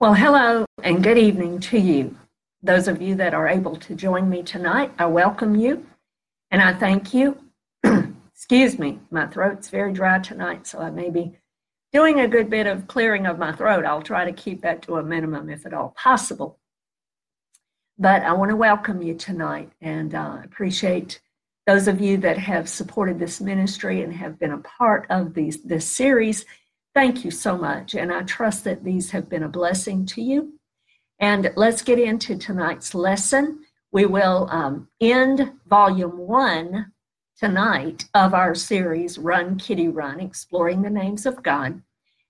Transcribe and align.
Well, 0.00 0.14
hello 0.14 0.64
and 0.82 1.04
good 1.04 1.18
evening 1.18 1.60
to 1.60 1.78
you. 1.78 2.16
Those 2.62 2.88
of 2.88 3.02
you 3.02 3.16
that 3.16 3.34
are 3.34 3.46
able 3.46 3.76
to 3.76 3.94
join 3.94 4.30
me 4.30 4.42
tonight, 4.42 4.92
I 4.98 5.04
welcome 5.04 5.54
you 5.54 5.84
and 6.50 6.62
I 6.62 6.72
thank 6.72 7.12
you. 7.12 7.36
Excuse 7.84 8.78
me, 8.78 9.00
my 9.10 9.26
throat's 9.26 9.68
very 9.68 9.92
dry 9.92 10.18
tonight, 10.18 10.66
so 10.66 10.78
I 10.78 10.88
may 10.88 11.10
be 11.10 11.36
doing 11.92 12.20
a 12.20 12.28
good 12.28 12.48
bit 12.48 12.66
of 12.66 12.86
clearing 12.86 13.26
of 13.26 13.38
my 13.38 13.52
throat. 13.52 13.84
I'll 13.84 14.00
try 14.00 14.24
to 14.24 14.32
keep 14.32 14.62
that 14.62 14.80
to 14.84 14.96
a 14.96 15.02
minimum 15.02 15.50
if 15.50 15.66
at 15.66 15.74
all 15.74 15.92
possible. 15.98 16.58
But 17.98 18.22
I 18.22 18.32
want 18.32 18.52
to 18.52 18.56
welcome 18.56 19.02
you 19.02 19.12
tonight 19.12 19.70
and 19.82 20.14
uh, 20.14 20.38
appreciate 20.42 21.20
those 21.66 21.88
of 21.88 22.00
you 22.00 22.16
that 22.16 22.38
have 22.38 22.70
supported 22.70 23.18
this 23.18 23.38
ministry 23.38 24.00
and 24.00 24.14
have 24.14 24.38
been 24.38 24.52
a 24.52 24.58
part 24.60 25.04
of 25.10 25.34
these, 25.34 25.62
this 25.62 25.86
series 25.86 26.46
Thank 26.94 27.24
you 27.24 27.30
so 27.30 27.56
much. 27.56 27.94
And 27.94 28.12
I 28.12 28.22
trust 28.22 28.64
that 28.64 28.84
these 28.84 29.10
have 29.12 29.28
been 29.28 29.44
a 29.44 29.48
blessing 29.48 30.06
to 30.06 30.22
you. 30.22 30.54
And 31.20 31.52
let's 31.54 31.82
get 31.82 31.98
into 31.98 32.36
tonight's 32.36 32.94
lesson. 32.94 33.60
We 33.92 34.06
will 34.06 34.48
um, 34.50 34.88
end 35.00 35.52
volume 35.66 36.18
one 36.18 36.92
tonight 37.38 38.06
of 38.14 38.34
our 38.34 38.54
series, 38.54 39.18
Run 39.18 39.56
Kitty 39.56 39.88
Run, 39.88 40.20
Exploring 40.20 40.82
the 40.82 40.90
Names 40.90 41.26
of 41.26 41.42
God. 41.42 41.82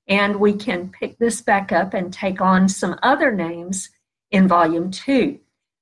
And 0.09 0.37
we 0.37 0.53
can 0.55 0.91
pick 0.91 1.19
this 1.19 1.41
back 1.41 1.73
up 1.73 1.95
and 1.95 2.13
take 2.13 2.41
on 2.41 2.69
some 2.69 2.99
other 3.03 3.33
names 3.33 3.91
in 4.31 4.49
volume 4.49 4.91
two. 4.91 5.39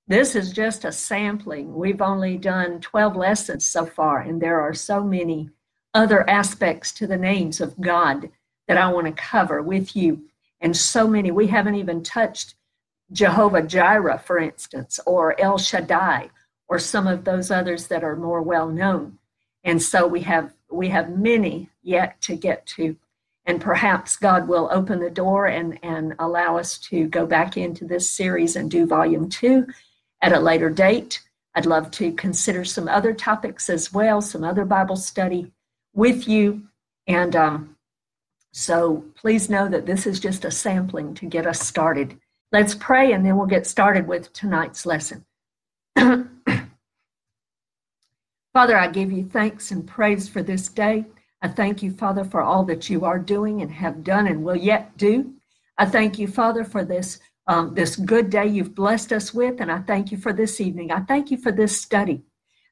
This 0.06 0.34
is 0.36 0.52
just 0.52 0.84
a 0.84 0.92
sampling. 0.92 1.74
We've 1.74 2.00
only 2.00 2.38
done 2.38 2.80
12 2.80 3.16
lessons 3.16 3.66
so 3.66 3.84
far, 3.86 4.20
and 4.20 4.40
there 4.40 4.60
are 4.60 4.74
so 4.74 5.02
many 5.02 5.50
other 5.94 6.28
aspects 6.28 6.92
to 6.92 7.06
the 7.06 7.16
names 7.16 7.60
of 7.60 7.78
God 7.80 8.30
that 8.68 8.76
I 8.76 8.92
want 8.92 9.06
to 9.06 9.12
cover 9.12 9.60
with 9.62 9.96
you. 9.96 10.22
And 10.60 10.76
so 10.76 11.08
many, 11.08 11.30
we 11.30 11.48
haven't 11.48 11.74
even 11.74 12.02
touched 12.02 12.54
Jehovah 13.10 13.62
Jireh, 13.62 14.18
for 14.18 14.38
instance, 14.38 15.00
or 15.06 15.40
El 15.40 15.58
Shaddai, 15.58 16.30
or 16.68 16.78
some 16.78 17.06
of 17.06 17.24
those 17.24 17.50
others 17.50 17.88
that 17.88 18.04
are 18.04 18.16
more 18.16 18.42
well 18.42 18.68
known. 18.68 19.18
And 19.64 19.82
so 19.82 20.06
we 20.06 20.20
have 20.20 20.52
we 20.70 20.88
have 20.88 21.16
many 21.16 21.70
yet 21.82 22.20
to 22.22 22.36
get 22.36 22.66
to. 22.66 22.96
And 23.46 23.60
perhaps 23.60 24.16
God 24.16 24.46
will 24.46 24.68
open 24.70 25.00
the 25.00 25.08
door 25.08 25.46
and, 25.46 25.78
and 25.82 26.14
allow 26.18 26.58
us 26.58 26.76
to 26.90 27.06
go 27.08 27.24
back 27.24 27.56
into 27.56 27.86
this 27.86 28.10
series 28.10 28.56
and 28.56 28.70
do 28.70 28.84
volume 28.84 29.30
two 29.30 29.66
at 30.20 30.34
a 30.34 30.38
later 30.38 30.68
date. 30.68 31.22
I'd 31.54 31.64
love 31.64 31.90
to 31.92 32.12
consider 32.12 32.66
some 32.66 32.88
other 32.88 33.14
topics 33.14 33.70
as 33.70 33.90
well, 33.90 34.20
some 34.20 34.44
other 34.44 34.66
Bible 34.66 34.96
study 34.96 35.50
with 35.94 36.28
you. 36.28 36.64
And 37.06 37.34
um, 37.34 37.76
so 38.52 39.04
please 39.14 39.50
know 39.50 39.68
that 39.68 39.86
this 39.86 40.06
is 40.06 40.20
just 40.20 40.44
a 40.44 40.50
sampling 40.50 41.14
to 41.14 41.26
get 41.26 41.46
us 41.46 41.60
started. 41.60 42.18
Let's 42.52 42.74
pray 42.74 43.12
and 43.12 43.24
then 43.24 43.36
we'll 43.36 43.46
get 43.46 43.66
started 43.66 44.06
with 44.06 44.32
tonight's 44.32 44.86
lesson. 44.86 45.24
Father, 48.54 48.78
I 48.78 48.88
give 48.88 49.12
you 49.12 49.24
thanks 49.24 49.70
and 49.70 49.86
praise 49.86 50.28
for 50.28 50.42
this 50.42 50.68
day. 50.68 51.04
I 51.42 51.48
thank 51.48 51.82
you, 51.82 51.92
Father, 51.92 52.24
for 52.24 52.42
all 52.42 52.64
that 52.64 52.90
you 52.90 53.04
are 53.04 53.18
doing 53.18 53.62
and 53.62 53.70
have 53.70 54.02
done 54.02 54.26
and 54.26 54.42
will 54.42 54.56
yet 54.56 54.96
do. 54.96 55.34
I 55.76 55.86
thank 55.86 56.18
you, 56.18 56.26
Father, 56.26 56.64
for 56.64 56.84
this 56.84 57.20
um, 57.46 57.74
this 57.74 57.96
good 57.96 58.28
day 58.28 58.46
you've 58.46 58.74
blessed 58.74 59.10
us 59.10 59.32
with, 59.32 59.62
and 59.62 59.72
I 59.72 59.78
thank 59.78 60.12
you 60.12 60.18
for 60.18 60.34
this 60.34 60.60
evening. 60.60 60.92
I 60.92 61.00
thank 61.00 61.30
you 61.30 61.38
for 61.38 61.50
this 61.50 61.80
study. 61.80 62.22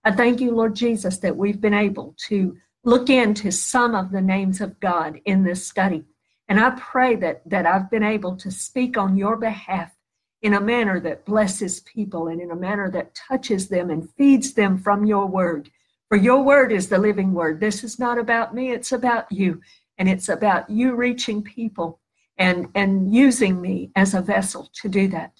I 0.04 0.12
thank 0.12 0.38
you, 0.38 0.50
Lord 0.50 0.76
Jesus, 0.76 1.16
that 1.18 1.34
we've 1.34 1.60
been 1.60 1.72
able 1.72 2.14
to 2.28 2.56
look 2.86 3.10
into 3.10 3.50
some 3.50 3.96
of 3.96 4.12
the 4.12 4.20
names 4.20 4.60
of 4.60 4.78
God 4.78 5.20
in 5.24 5.42
this 5.42 5.66
study. 5.66 6.04
And 6.48 6.60
I 6.60 6.70
pray 6.70 7.16
that, 7.16 7.42
that 7.50 7.66
I've 7.66 7.90
been 7.90 8.04
able 8.04 8.36
to 8.36 8.50
speak 8.50 8.96
on 8.96 9.16
your 9.16 9.36
behalf 9.36 9.92
in 10.40 10.54
a 10.54 10.60
manner 10.60 11.00
that 11.00 11.26
blesses 11.26 11.80
people 11.80 12.28
and 12.28 12.40
in 12.40 12.52
a 12.52 12.56
manner 12.56 12.88
that 12.92 13.16
touches 13.16 13.68
them 13.68 13.90
and 13.90 14.08
feeds 14.16 14.54
them 14.54 14.78
from 14.78 15.04
your 15.04 15.26
word. 15.26 15.68
For 16.08 16.16
your 16.16 16.44
word 16.44 16.70
is 16.70 16.88
the 16.88 16.98
living 16.98 17.32
word. 17.32 17.58
This 17.58 17.82
is 17.82 17.98
not 17.98 18.18
about 18.18 18.54
me, 18.54 18.70
it's 18.70 18.92
about 18.92 19.30
you. 19.32 19.60
And 19.98 20.08
it's 20.08 20.28
about 20.28 20.70
you 20.70 20.94
reaching 20.94 21.42
people 21.42 21.98
and, 22.38 22.68
and 22.76 23.12
using 23.12 23.60
me 23.60 23.90
as 23.96 24.14
a 24.14 24.20
vessel 24.20 24.70
to 24.74 24.88
do 24.88 25.08
that. 25.08 25.32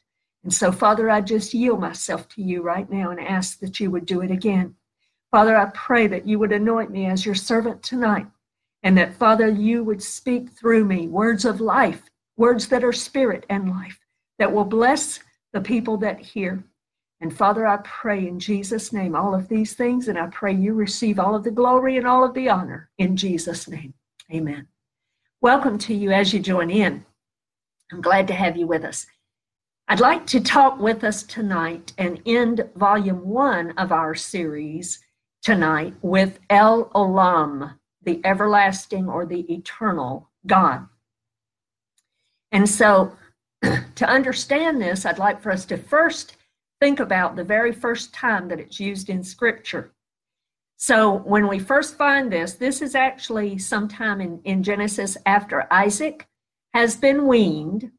And 0.42 0.52
so, 0.52 0.72
Father, 0.72 1.08
I 1.08 1.20
just 1.20 1.54
yield 1.54 1.78
myself 1.78 2.28
to 2.30 2.42
you 2.42 2.62
right 2.62 2.90
now 2.90 3.10
and 3.10 3.20
ask 3.20 3.60
that 3.60 3.78
you 3.78 3.92
would 3.92 4.06
do 4.06 4.20
it 4.20 4.32
again. 4.32 4.74
Father, 5.36 5.54
I 5.54 5.66
pray 5.74 6.06
that 6.06 6.26
you 6.26 6.38
would 6.38 6.50
anoint 6.50 6.90
me 6.90 7.04
as 7.04 7.26
your 7.26 7.34
servant 7.34 7.82
tonight, 7.82 8.26
and 8.82 8.96
that, 8.96 9.16
Father, 9.16 9.50
you 9.50 9.84
would 9.84 10.02
speak 10.02 10.48
through 10.48 10.86
me 10.86 11.08
words 11.08 11.44
of 11.44 11.60
life, 11.60 12.04
words 12.38 12.68
that 12.68 12.82
are 12.82 12.90
spirit 12.90 13.44
and 13.50 13.68
life, 13.68 14.00
that 14.38 14.50
will 14.50 14.64
bless 14.64 15.20
the 15.52 15.60
people 15.60 15.98
that 15.98 16.18
hear. 16.18 16.64
And 17.20 17.36
Father, 17.36 17.66
I 17.66 17.76
pray 17.84 18.26
in 18.26 18.40
Jesus' 18.40 18.94
name 18.94 19.14
all 19.14 19.34
of 19.34 19.46
these 19.46 19.74
things, 19.74 20.08
and 20.08 20.18
I 20.18 20.28
pray 20.28 20.54
you 20.54 20.72
receive 20.72 21.18
all 21.18 21.34
of 21.34 21.44
the 21.44 21.50
glory 21.50 21.98
and 21.98 22.06
all 22.06 22.24
of 22.24 22.32
the 22.32 22.48
honor 22.48 22.88
in 22.96 23.14
Jesus' 23.14 23.68
name. 23.68 23.92
Amen. 24.32 24.66
Welcome 25.42 25.76
to 25.80 25.94
you 25.94 26.12
as 26.12 26.32
you 26.32 26.40
join 26.40 26.70
in. 26.70 27.04
I'm 27.92 28.00
glad 28.00 28.26
to 28.28 28.34
have 28.34 28.56
you 28.56 28.66
with 28.66 28.84
us. 28.84 29.04
I'd 29.86 30.00
like 30.00 30.26
to 30.28 30.40
talk 30.40 30.80
with 30.80 31.04
us 31.04 31.22
tonight 31.22 31.92
and 31.98 32.22
end 32.24 32.70
volume 32.74 33.20
one 33.20 33.72
of 33.72 33.92
our 33.92 34.14
series 34.14 35.02
tonight 35.46 35.94
with 36.02 36.40
El 36.50 36.86
Olam, 36.86 37.72
the 38.02 38.20
everlasting 38.24 39.08
or 39.08 39.24
the 39.24 39.42
eternal 39.54 40.28
God. 40.44 40.88
And 42.50 42.68
so, 42.68 43.12
to 43.62 44.08
understand 44.08 44.82
this, 44.82 45.06
I'd 45.06 45.20
like 45.20 45.40
for 45.40 45.52
us 45.52 45.64
to 45.66 45.76
first 45.76 46.36
think 46.80 46.98
about 46.98 47.36
the 47.36 47.44
very 47.44 47.70
first 47.70 48.12
time 48.12 48.48
that 48.48 48.58
it's 48.58 48.80
used 48.80 49.08
in 49.08 49.22
Scripture. 49.22 49.92
So, 50.78 51.18
when 51.18 51.46
we 51.46 51.60
first 51.60 51.96
find 51.96 52.32
this, 52.32 52.54
this 52.54 52.82
is 52.82 52.96
actually 52.96 53.56
sometime 53.58 54.20
in, 54.20 54.40
in 54.42 54.64
Genesis 54.64 55.16
after 55.26 55.72
Isaac 55.72 56.26
has 56.74 56.96
been 56.96 57.28
weaned, 57.28 57.92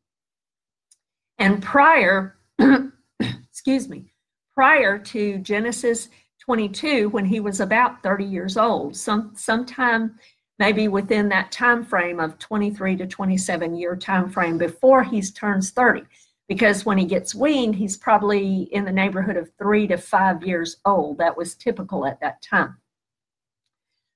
and 1.37 1.63
prior, 1.63 2.35
excuse 3.21 3.87
me, 3.87 4.11
prior 4.53 4.99
to 4.99 5.37
Genesis 5.37 6.09
22 6.47 7.09
when 7.09 7.25
he 7.25 7.41
was 7.41 7.59
about 7.59 8.01
30 8.03 8.23
years 8.23 8.55
old. 8.55 8.95
Some 8.95 9.31
sometime 9.35 10.17
maybe 10.59 10.87
within 10.87 11.27
that 11.27 11.51
time 11.51 11.83
frame 11.83 12.21
of 12.21 12.39
23 12.39 12.95
to 12.95 13.05
27 13.05 13.75
year 13.75 13.97
time 13.97 14.29
frame 14.29 14.57
before 14.57 15.03
he 15.03 15.21
turns 15.21 15.71
30 15.71 16.03
because 16.47 16.85
when 16.85 16.97
he 16.97 17.03
gets 17.03 17.35
weaned 17.35 17.75
he's 17.75 17.97
probably 17.97 18.61
in 18.71 18.85
the 18.85 18.91
neighborhood 18.93 19.35
of 19.35 19.51
3 19.59 19.87
to 19.87 19.97
5 19.97 20.43
years 20.43 20.77
old. 20.85 21.17
That 21.17 21.35
was 21.35 21.53
typical 21.53 22.05
at 22.05 22.21
that 22.21 22.41
time. 22.41 22.77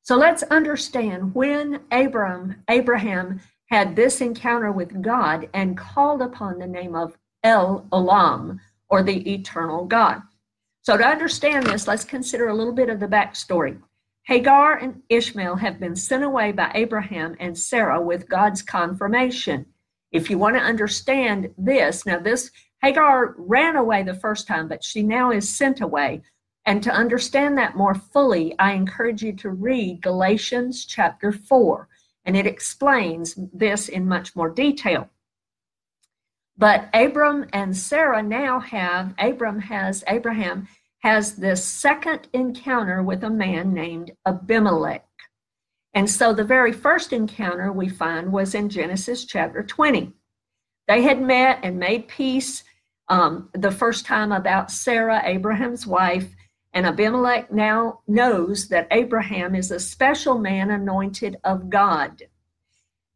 So 0.02 0.16
let's 0.16 0.44
understand 0.44 1.36
when 1.36 1.82
Abram 1.92 2.64
Abraham 2.70 3.42
had 3.66 3.98
this 3.98 4.22
encounter 4.22 4.72
with 4.72 5.02
God 5.02 5.50
and 5.54 5.78
called 5.78 6.22
upon 6.22 6.60
the 6.60 6.68
name 6.68 6.96
of 6.96 7.18
El 7.44 7.88
Olam 7.92 8.58
or 8.90 9.04
the 9.04 9.34
eternal 9.34 9.84
God 9.84 10.22
so, 10.84 10.98
to 10.98 11.06
understand 11.06 11.68
this, 11.68 11.88
let's 11.88 12.04
consider 12.04 12.48
a 12.48 12.56
little 12.56 12.74
bit 12.74 12.90
of 12.90 13.00
the 13.00 13.08
backstory. 13.08 13.80
Hagar 14.24 14.78
and 14.78 15.02
Ishmael 15.10 15.56
have 15.58 15.80
been 15.80 15.96
sent 15.96 16.24
away 16.24 16.52
by 16.52 16.72
Abraham 16.74 17.36
and 17.40 17.58
Sarah 17.58 18.02
with 18.02 18.30
God's 18.30 18.62
confirmation. 18.62 19.68
If 20.12 20.30
you 20.30 20.38
want 20.38 20.56
to 20.56 20.62
understand 20.62 21.54
this, 21.58 22.06
now 22.06 22.20
this 22.20 22.52
Hagar 22.82 23.36
ran 23.38 23.76
away 23.76 24.02
the 24.02 24.16
first 24.16 24.48
time, 24.48 24.68
but 24.68 24.84
she 24.84 25.04
now 25.04 25.32
is 25.32 25.56
sent 25.56 25.82
away. 25.82 26.24
And 26.66 26.82
to 26.84 26.92
understand 26.92 27.58
that 27.58 27.76
more 27.76 27.96
fully, 27.96 28.58
I 28.58 28.74
encourage 28.74 29.22
you 29.22 29.34
to 29.34 29.50
read 29.50 30.02
Galatians 30.02 30.86
chapter 30.86 31.32
4, 31.32 31.88
and 32.26 32.36
it 32.36 32.48
explains 32.48 33.36
this 33.54 33.88
in 33.88 34.08
much 34.08 34.36
more 34.36 34.50
detail. 34.50 35.10
But 36.62 36.90
Abram 36.94 37.48
and 37.54 37.76
Sarah 37.76 38.22
now 38.22 38.60
have, 38.60 39.16
Abram 39.18 39.62
has, 39.62 40.04
Abraham 40.08 40.68
has 41.00 41.36
this 41.36 41.66
second 41.66 42.28
encounter 42.34 43.02
with 43.02 43.24
a 43.24 43.32
man 43.32 43.74
named 43.74 44.12
Abimelech. 44.28 45.04
And 45.96 46.08
so 46.08 46.34
the 46.34 46.44
very 46.44 46.72
first 46.72 47.14
encounter 47.14 47.72
we 47.72 47.90
find 47.90 48.32
was 48.32 48.54
in 48.54 48.70
Genesis 48.70 49.26
chapter 49.26 49.64
20. 49.64 50.14
They 50.88 51.02
had 51.02 51.20
met 51.20 51.62
and 51.64 51.80
made 51.80 52.08
peace 52.08 52.64
um, 53.08 53.50
the 53.56 53.72
first 53.72 54.06
time 54.06 54.32
about 54.32 54.70
Sarah, 54.70 55.24
Abraham's 55.26 55.88
wife, 55.88 56.36
and 56.74 56.86
Abimelech 56.86 57.52
now 57.52 58.02
knows 58.08 58.68
that 58.68 58.88
Abraham 58.92 59.56
is 59.56 59.72
a 59.72 59.80
special 59.80 60.38
man 60.38 60.70
anointed 60.70 61.38
of 61.44 61.72
God. 61.72 62.22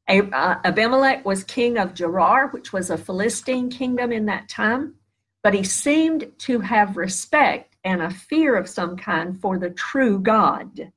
Uh, 0.08 0.56
Abimelech 0.64 1.26
was 1.26 1.44
king 1.44 1.78
of 1.78 1.94
Gerar, 1.94 2.50
which 2.50 2.72
was 2.72 2.90
a 2.90 2.98
Philistine 2.98 3.70
kingdom 3.70 4.12
in 4.12 4.26
that 4.28 4.48
time, 4.48 4.96
but 5.44 5.54
he 5.54 5.64
seemed 5.64 6.32
to 6.40 6.60
have 6.60 6.98
respect 6.98 7.76
and 7.84 8.02
a 8.02 8.10
fear 8.10 8.56
of 8.56 8.70
some 8.70 8.98
kind 8.98 9.40
for 9.40 9.58
the 9.58 9.70
true 9.72 10.20
God. 10.20 10.92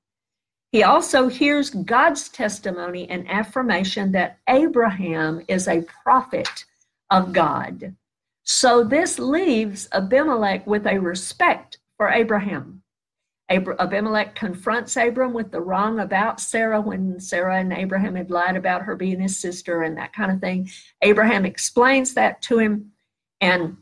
He 0.72 0.82
also 0.82 1.28
hears 1.28 1.70
God's 1.70 2.28
testimony 2.28 3.08
and 3.08 3.28
affirmation 3.30 4.12
that 4.12 4.38
Abraham 4.48 5.42
is 5.48 5.66
a 5.66 5.86
prophet 6.02 6.66
of 7.10 7.32
God. 7.32 7.94
So 8.44 8.84
this 8.84 9.18
leaves 9.18 9.88
Abimelech 9.92 10.66
with 10.66 10.86
a 10.86 10.98
respect 10.98 11.78
for 11.96 12.10
Abraham. 12.10 12.82
Abimelech 13.50 14.34
confronts 14.34 14.96
Abram 14.96 15.32
with 15.32 15.50
the 15.50 15.60
wrong 15.60 16.00
about 16.00 16.40
Sarah 16.40 16.80
when 16.80 17.18
Sarah 17.18 17.58
and 17.58 17.72
Abraham 17.72 18.14
had 18.14 18.30
lied 18.30 18.56
about 18.56 18.82
her 18.82 18.94
being 18.94 19.20
his 19.20 19.38
sister 19.38 19.82
and 19.82 19.96
that 19.96 20.12
kind 20.12 20.30
of 20.30 20.40
thing. 20.40 20.70
Abraham 21.02 21.46
explains 21.46 22.14
that 22.14 22.42
to 22.42 22.58
him, 22.58 22.92
and 23.40 23.78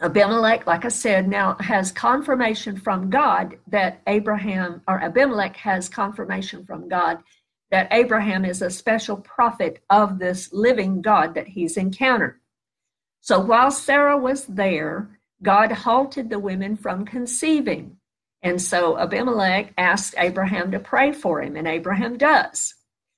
Abimelech, 0.00 0.66
like 0.66 0.84
I 0.84 0.88
said, 0.88 1.28
now 1.28 1.56
has 1.60 1.92
confirmation 1.92 2.76
from 2.76 3.08
God 3.08 3.56
that 3.68 4.00
Abraham, 4.08 4.82
or 4.88 5.00
Abimelech 5.00 5.56
has 5.58 5.88
confirmation 5.88 6.64
from 6.66 6.88
God 6.88 7.22
that 7.70 7.88
Abraham 7.92 8.44
is 8.44 8.62
a 8.62 8.70
special 8.70 9.16
prophet 9.16 9.82
of 9.90 10.18
this 10.18 10.52
living 10.52 11.02
God 11.02 11.34
that 11.34 11.46
he's 11.48 11.76
encountered. 11.76 12.40
So 13.20 13.38
while 13.38 13.70
Sarah 13.70 14.18
was 14.18 14.46
there, 14.46 15.20
God 15.42 15.70
halted 15.70 16.30
the 16.30 16.40
women 16.40 16.76
from 16.76 17.04
conceiving. 17.04 17.96
And 18.42 18.60
so 18.60 18.98
Abimelech 18.98 19.72
asked 19.78 20.14
Abraham 20.18 20.72
to 20.72 20.80
pray 20.80 21.12
for 21.12 21.40
him, 21.42 21.56
and 21.56 21.68
Abraham 21.68 22.18
does. 22.18 22.74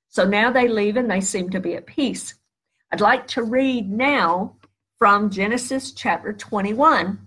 So 0.09 0.25
now 0.25 0.53
they 0.53 0.69
leave 0.69 0.97
and 0.97 1.11
they 1.11 1.21
seem 1.21 1.51
to 1.51 1.61
be 1.61 1.75
at 1.75 1.87
peace. 1.87 2.35
I'd 2.93 3.01
like 3.01 3.27
to 3.29 3.43
read 3.43 3.91
now 3.91 4.57
from 4.99 5.31
Genesis 5.31 5.93
chapter 5.93 6.33
21 6.33 7.19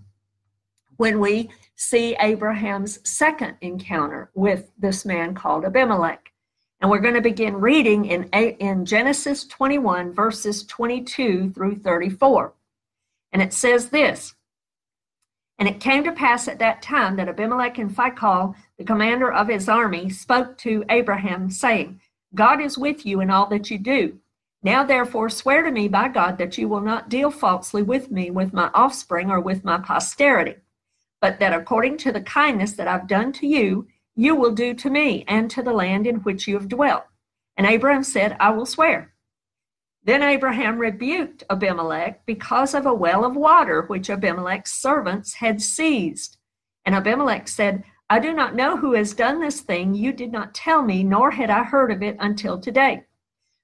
when 0.96 1.20
we 1.20 1.50
see 1.76 2.16
Abraham's 2.20 2.98
second 3.08 3.56
encounter 3.60 4.30
with 4.34 4.70
this 4.78 5.04
man 5.04 5.34
called 5.34 5.64
Abimelech. 5.64 6.32
And 6.80 6.90
we're 6.90 7.00
going 7.00 7.14
to 7.14 7.20
begin 7.20 7.56
reading 7.56 8.04
in, 8.06 8.24
in 8.24 8.84
Genesis 8.84 9.44
21, 9.44 10.14
verses 10.14 10.64
22 10.64 11.50
through 11.50 11.76
34. 11.76 12.54
And 13.32 13.42
it 13.42 13.52
says 13.52 13.90
this 13.90 14.34
And 15.58 15.68
it 15.68 15.80
came 15.80 16.04
to 16.04 16.12
pass 16.12 16.46
at 16.46 16.60
that 16.60 16.82
time 16.82 17.16
that 17.16 17.28
Abimelech 17.28 17.78
and 17.78 17.90
Phichol, 17.90 18.54
the 18.76 18.84
commander 18.84 19.32
of 19.32 19.48
his 19.48 19.68
army, 19.68 20.08
spoke 20.08 20.56
to 20.58 20.84
Abraham, 20.88 21.50
saying, 21.50 22.00
God 22.34 22.60
is 22.60 22.78
with 22.78 23.04
you 23.04 23.20
in 23.20 23.30
all 23.30 23.46
that 23.46 23.70
you 23.70 23.78
do. 23.78 24.18
Now, 24.62 24.84
therefore, 24.84 25.28
swear 25.30 25.62
to 25.62 25.70
me 25.70 25.88
by 25.88 26.08
God 26.08 26.38
that 26.38 26.58
you 26.58 26.68
will 26.68 26.80
not 26.80 27.08
deal 27.08 27.30
falsely 27.30 27.82
with 27.82 28.10
me, 28.10 28.30
with 28.30 28.52
my 28.52 28.70
offspring, 28.74 29.30
or 29.30 29.40
with 29.40 29.64
my 29.64 29.78
posterity, 29.78 30.56
but 31.20 31.38
that 31.38 31.52
according 31.52 31.96
to 31.98 32.12
the 32.12 32.20
kindness 32.20 32.72
that 32.72 32.88
I've 32.88 33.08
done 33.08 33.32
to 33.34 33.46
you, 33.46 33.86
you 34.14 34.34
will 34.34 34.52
do 34.52 34.74
to 34.74 34.90
me 34.90 35.24
and 35.28 35.50
to 35.50 35.62
the 35.62 35.72
land 35.72 36.06
in 36.06 36.16
which 36.16 36.48
you 36.48 36.54
have 36.54 36.68
dwelt. 36.68 37.04
And 37.56 37.66
Abraham 37.66 38.02
said, 38.02 38.36
I 38.40 38.50
will 38.50 38.66
swear. 38.66 39.14
Then 40.04 40.22
Abraham 40.22 40.78
rebuked 40.78 41.44
Abimelech 41.50 42.24
because 42.24 42.74
of 42.74 42.86
a 42.86 42.94
well 42.94 43.24
of 43.24 43.36
water 43.36 43.82
which 43.82 44.08
Abimelech's 44.10 44.72
servants 44.72 45.34
had 45.34 45.60
seized. 45.60 46.38
And 46.84 46.94
Abimelech 46.94 47.48
said, 47.48 47.84
I 48.10 48.18
do 48.18 48.32
not 48.32 48.54
know 48.54 48.76
who 48.78 48.94
has 48.94 49.12
done 49.12 49.40
this 49.40 49.60
thing. 49.60 49.94
You 49.94 50.12
did 50.12 50.32
not 50.32 50.54
tell 50.54 50.82
me, 50.82 51.02
nor 51.04 51.30
had 51.30 51.50
I 51.50 51.62
heard 51.62 51.92
of 51.92 52.02
it 52.02 52.16
until 52.20 52.58
today. 52.58 53.04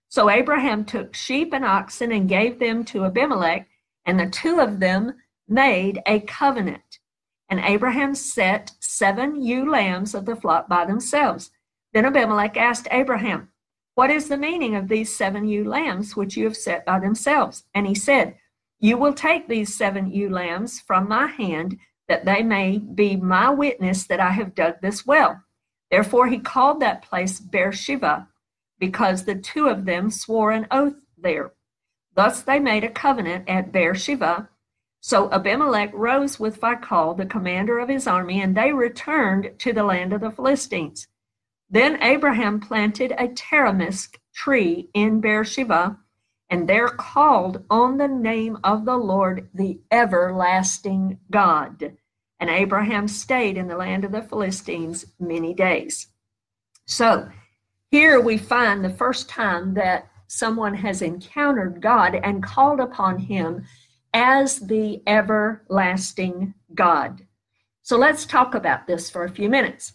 So 0.09 0.29
Abraham 0.29 0.85
took 0.85 1.15
sheep 1.15 1.55
and 1.55 1.65
oxen 1.65 2.13
and 2.13 2.29
gave 2.29 2.59
them 2.59 2.85
to 2.87 3.07
Abimelech, 3.07 3.67
and 4.05 4.21
the 4.21 4.29
two 4.29 4.61
of 4.61 4.81
them 4.81 5.15
made 5.49 6.01
a 6.07 6.21
covenant. 6.21 6.99
And 7.49 7.61
Abraham 7.61 8.15
set 8.15 8.73
seven 8.81 9.43
ewe 9.43 9.71
lambs 9.71 10.15
of 10.15 10.27
the 10.27 10.37
flock 10.37 10.69
by 10.69 10.85
themselves. 10.85 11.51
Then 11.93 12.05
Abimelech 12.05 12.57
asked 12.57 12.89
Abraham, 12.91 13.49
What 13.95 14.11
is 14.11 14.29
the 14.29 14.37
meaning 14.37 14.75
of 14.75 14.89
these 14.89 15.15
seven 15.15 15.47
ewe 15.47 15.65
lambs 15.65 16.17
which 16.17 16.37
you 16.37 16.45
have 16.45 16.57
set 16.57 16.85
by 16.85 16.99
themselves? 16.99 17.65
And 17.75 17.87
he 17.87 17.95
said, 17.95 18.37
You 18.81 18.99
will 18.99 19.15
take 19.15 19.47
these 19.47 19.77
seven 19.77 20.11
ewe 20.11 20.31
lambs 20.31 20.81
from 20.81 21.09
my 21.09 21.29
hand, 21.29 21.79
that 22.09 22.25
they 22.25 22.43
may 22.43 22.79
be 22.79 23.17
my 23.17 23.51
witness 23.51 24.05
that 24.07 24.21
I 24.21 24.33
have 24.33 24.55
dug 24.55 24.81
this 24.81 25.07
well. 25.07 25.43
Therefore 25.91 26.27
he 26.27 26.39
called 26.39 26.81
that 26.81 27.03
place 27.03 27.39
Beersheba 27.39 28.29
because 28.79 29.25
the 29.25 29.37
two 29.37 29.69
of 29.69 29.85
them 29.85 30.11
swore 30.11 30.51
an 30.51 30.67
oath 30.71 31.01
there. 31.17 31.53
Thus 32.15 32.43
they 32.43 32.59
made 32.59 32.85
a 32.85 32.91
covenant 32.91 33.49
at 33.49 33.73
Beersheba. 33.73 34.49
So 35.01 35.31
Abimelech 35.31 35.91
rose 35.93 36.41
with 36.41 36.61
Phichol, 36.61 37.15
the 37.17 37.27
commander 37.27 37.79
of 37.79 37.89
his 37.89 38.07
army, 38.07 38.41
and 38.41 38.57
they 38.57 38.73
returned 38.73 39.53
to 39.59 39.73
the 39.73 39.85
land 39.85 40.13
of 40.13 40.21
the 40.21 40.31
Philistines. 40.31 41.07
Then 41.75 42.01
Abraham 42.05 42.61
planted 42.61 43.11
a 43.19 43.27
tamarisk 43.27 44.21
tree 44.33 44.91
in 44.95 45.21
Beersheba, 45.21 45.99
and 46.49 46.69
there 46.69 46.87
called 46.87 47.65
on 47.69 47.97
the 47.97 48.07
name 48.07 48.59
of 48.63 48.85
the 48.85 48.97
Lord, 48.97 49.49
the 49.53 49.81
everlasting 49.91 51.19
God. 51.33 51.97
And 52.39 52.49
Abraham 52.49 53.09
stayed 53.09 53.57
in 53.57 53.67
the 53.67 53.77
land 53.77 54.05
of 54.05 54.13
the 54.13 54.23
Philistines 54.23 55.05
many 55.19 55.53
days. 55.53 56.07
So 56.87 57.29
here 57.91 58.21
we 58.21 58.39
find 58.39 58.85
the 58.85 58.91
first 58.91 59.29
time 59.29 59.75
that 59.75 60.09
someone 60.29 60.75
has 60.75 61.03
encountered 61.03 61.83
God 61.83 62.15
and 62.15 62.41
called 62.41 62.79
upon 62.79 63.19
him 63.19 63.65
as 64.13 64.61
the 64.61 65.03
everlasting 65.09 66.55
God. 66.73 67.27
So 67.83 67.99
let's 67.99 68.27
talk 68.27 68.55
about 68.55 68.87
this 68.87 69.11
for 69.11 69.25
a 69.25 69.29
few 69.29 69.49
minutes. 69.49 69.95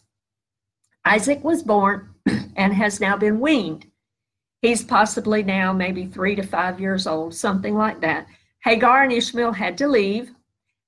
Isaac 1.05 1.43
was 1.43 1.63
born 1.63 2.13
and 2.55 2.73
has 2.73 2.99
now 2.99 3.17
been 3.17 3.39
weaned. 3.39 3.85
He's 4.61 4.83
possibly 4.83 5.43
now 5.43 5.71
maybe 5.71 6.05
three 6.05 6.35
to 6.35 6.43
five 6.43 6.79
years 6.79 7.07
old, 7.07 7.33
something 7.33 7.75
like 7.75 8.01
that. 8.01 8.27
Hagar 8.63 9.03
and 9.03 9.11
Ishmael 9.11 9.53
had 9.53 9.77
to 9.77 9.87
leave, 9.87 10.31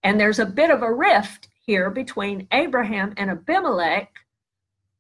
and 0.04 0.19
there's 0.19 0.40
a 0.40 0.46
bit 0.46 0.69
of 0.69 0.81
a 0.81 0.94
rift 0.94 1.48
here 1.66 1.90
between 1.90 2.48
Abraham 2.52 3.13
and 3.16 3.30
Abimelech 3.30 4.10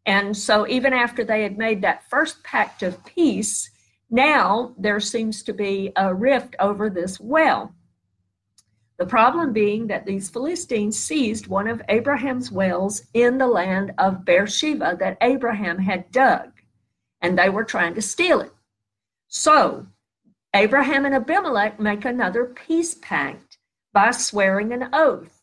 and 0.05 0.35
so, 0.35 0.67
even 0.67 0.93
after 0.93 1.23
they 1.23 1.43
had 1.43 1.57
made 1.57 1.81
that 1.81 2.09
first 2.09 2.43
pact 2.43 2.81
of 2.81 3.05
peace, 3.05 3.69
now 4.09 4.73
there 4.77 4.99
seems 4.99 5.43
to 5.43 5.53
be 5.53 5.91
a 5.95 6.13
rift 6.13 6.55
over 6.59 6.89
this 6.89 7.19
well. 7.19 7.73
The 9.01 9.07
problem 9.07 9.51
being 9.51 9.87
that 9.87 10.05
these 10.05 10.29
Philistines 10.29 10.95
seized 10.95 11.47
one 11.47 11.67
of 11.67 11.81
Abraham's 11.89 12.51
wells 12.51 13.01
in 13.15 13.39
the 13.39 13.47
land 13.47 13.95
of 13.97 14.23
Beersheba 14.23 14.95
that 14.99 15.17
Abraham 15.21 15.79
had 15.79 16.11
dug, 16.11 16.51
and 17.19 17.35
they 17.35 17.49
were 17.49 17.63
trying 17.63 17.95
to 17.95 18.01
steal 18.03 18.41
it. 18.41 18.53
So, 19.27 19.87
Abraham 20.55 21.07
and 21.07 21.15
Abimelech 21.15 21.79
make 21.79 22.05
another 22.05 22.45
peace 22.45 22.93
pact 22.93 23.57
by 23.91 24.11
swearing 24.11 24.71
an 24.71 24.89
oath. 24.93 25.41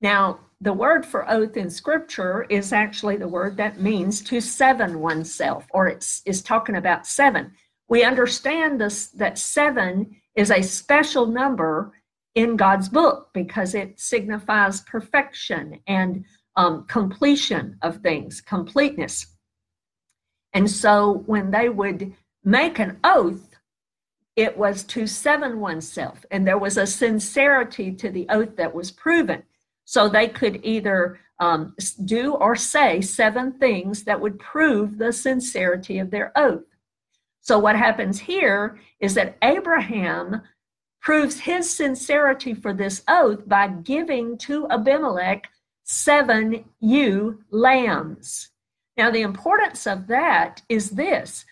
Now, 0.00 0.40
the 0.62 0.72
word 0.72 1.04
for 1.04 1.30
oath 1.30 1.58
in 1.58 1.68
scripture 1.68 2.46
is 2.48 2.72
actually 2.72 3.18
the 3.18 3.28
word 3.28 3.58
that 3.58 3.82
means 3.82 4.22
to 4.22 4.40
seven 4.40 5.00
oneself, 5.00 5.66
or 5.72 5.88
it's 5.88 6.22
is 6.24 6.40
talking 6.40 6.76
about 6.76 7.06
seven. 7.06 7.52
We 7.86 8.02
understand 8.02 8.80
this 8.80 9.08
that 9.08 9.36
seven 9.36 10.22
is 10.34 10.50
a 10.50 10.62
special 10.62 11.26
number 11.26 11.92
in 12.34 12.56
God's 12.56 12.88
book 12.88 13.30
because 13.32 13.74
it 13.74 13.98
signifies 13.98 14.80
perfection 14.82 15.80
and 15.86 16.24
um, 16.56 16.84
completion 16.86 17.78
of 17.82 17.98
things, 17.98 18.40
completeness. 18.40 19.26
And 20.52 20.70
so 20.70 21.24
when 21.26 21.50
they 21.50 21.68
would 21.68 22.14
make 22.44 22.78
an 22.78 22.98
oath, 23.04 23.56
it 24.36 24.56
was 24.56 24.82
to 24.84 25.06
seven 25.06 25.60
oneself, 25.60 26.24
and 26.30 26.46
there 26.46 26.58
was 26.58 26.76
a 26.76 26.86
sincerity 26.86 27.92
to 27.92 28.10
the 28.10 28.26
oath 28.28 28.56
that 28.56 28.74
was 28.74 28.90
proven. 28.90 29.44
So 29.84 30.08
they 30.08 30.28
could 30.28 30.60
either 30.64 31.20
um, 31.38 31.74
do 32.04 32.34
or 32.34 32.56
say 32.56 33.00
seven 33.00 33.52
things 33.52 34.04
that 34.04 34.20
would 34.20 34.38
prove 34.38 34.98
the 34.98 35.12
sincerity 35.12 35.98
of 35.98 36.10
their 36.10 36.32
oath. 36.36 36.64
So 37.42 37.58
what 37.58 37.76
happens 37.76 38.18
here 38.18 38.80
is 39.00 39.14
that 39.14 39.36
Abraham 39.42 40.42
proves 41.04 41.38
his 41.38 41.68
sincerity 41.68 42.54
for 42.54 42.72
this 42.72 43.02
oath 43.08 43.46
by 43.46 43.68
giving 43.68 44.38
to 44.38 44.66
Abimelech 44.70 45.46
seven 45.84 46.64
ewe 46.80 47.38
lambs. 47.50 48.48
Now, 48.96 49.10
the 49.10 49.20
importance 49.20 49.86
of 49.86 50.06
that 50.06 50.62
is 50.68 50.90
this 50.90 51.44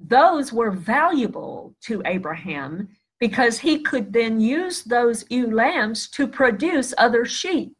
those 0.00 0.52
were 0.52 0.70
valuable 0.70 1.74
to 1.82 2.02
Abraham 2.04 2.88
because 3.20 3.58
he 3.58 3.78
could 3.80 4.12
then 4.12 4.40
use 4.40 4.82
those 4.82 5.24
ewe 5.30 5.54
lambs 5.54 6.08
to 6.08 6.26
produce 6.26 6.94
other 6.98 7.24
sheep. 7.24 7.76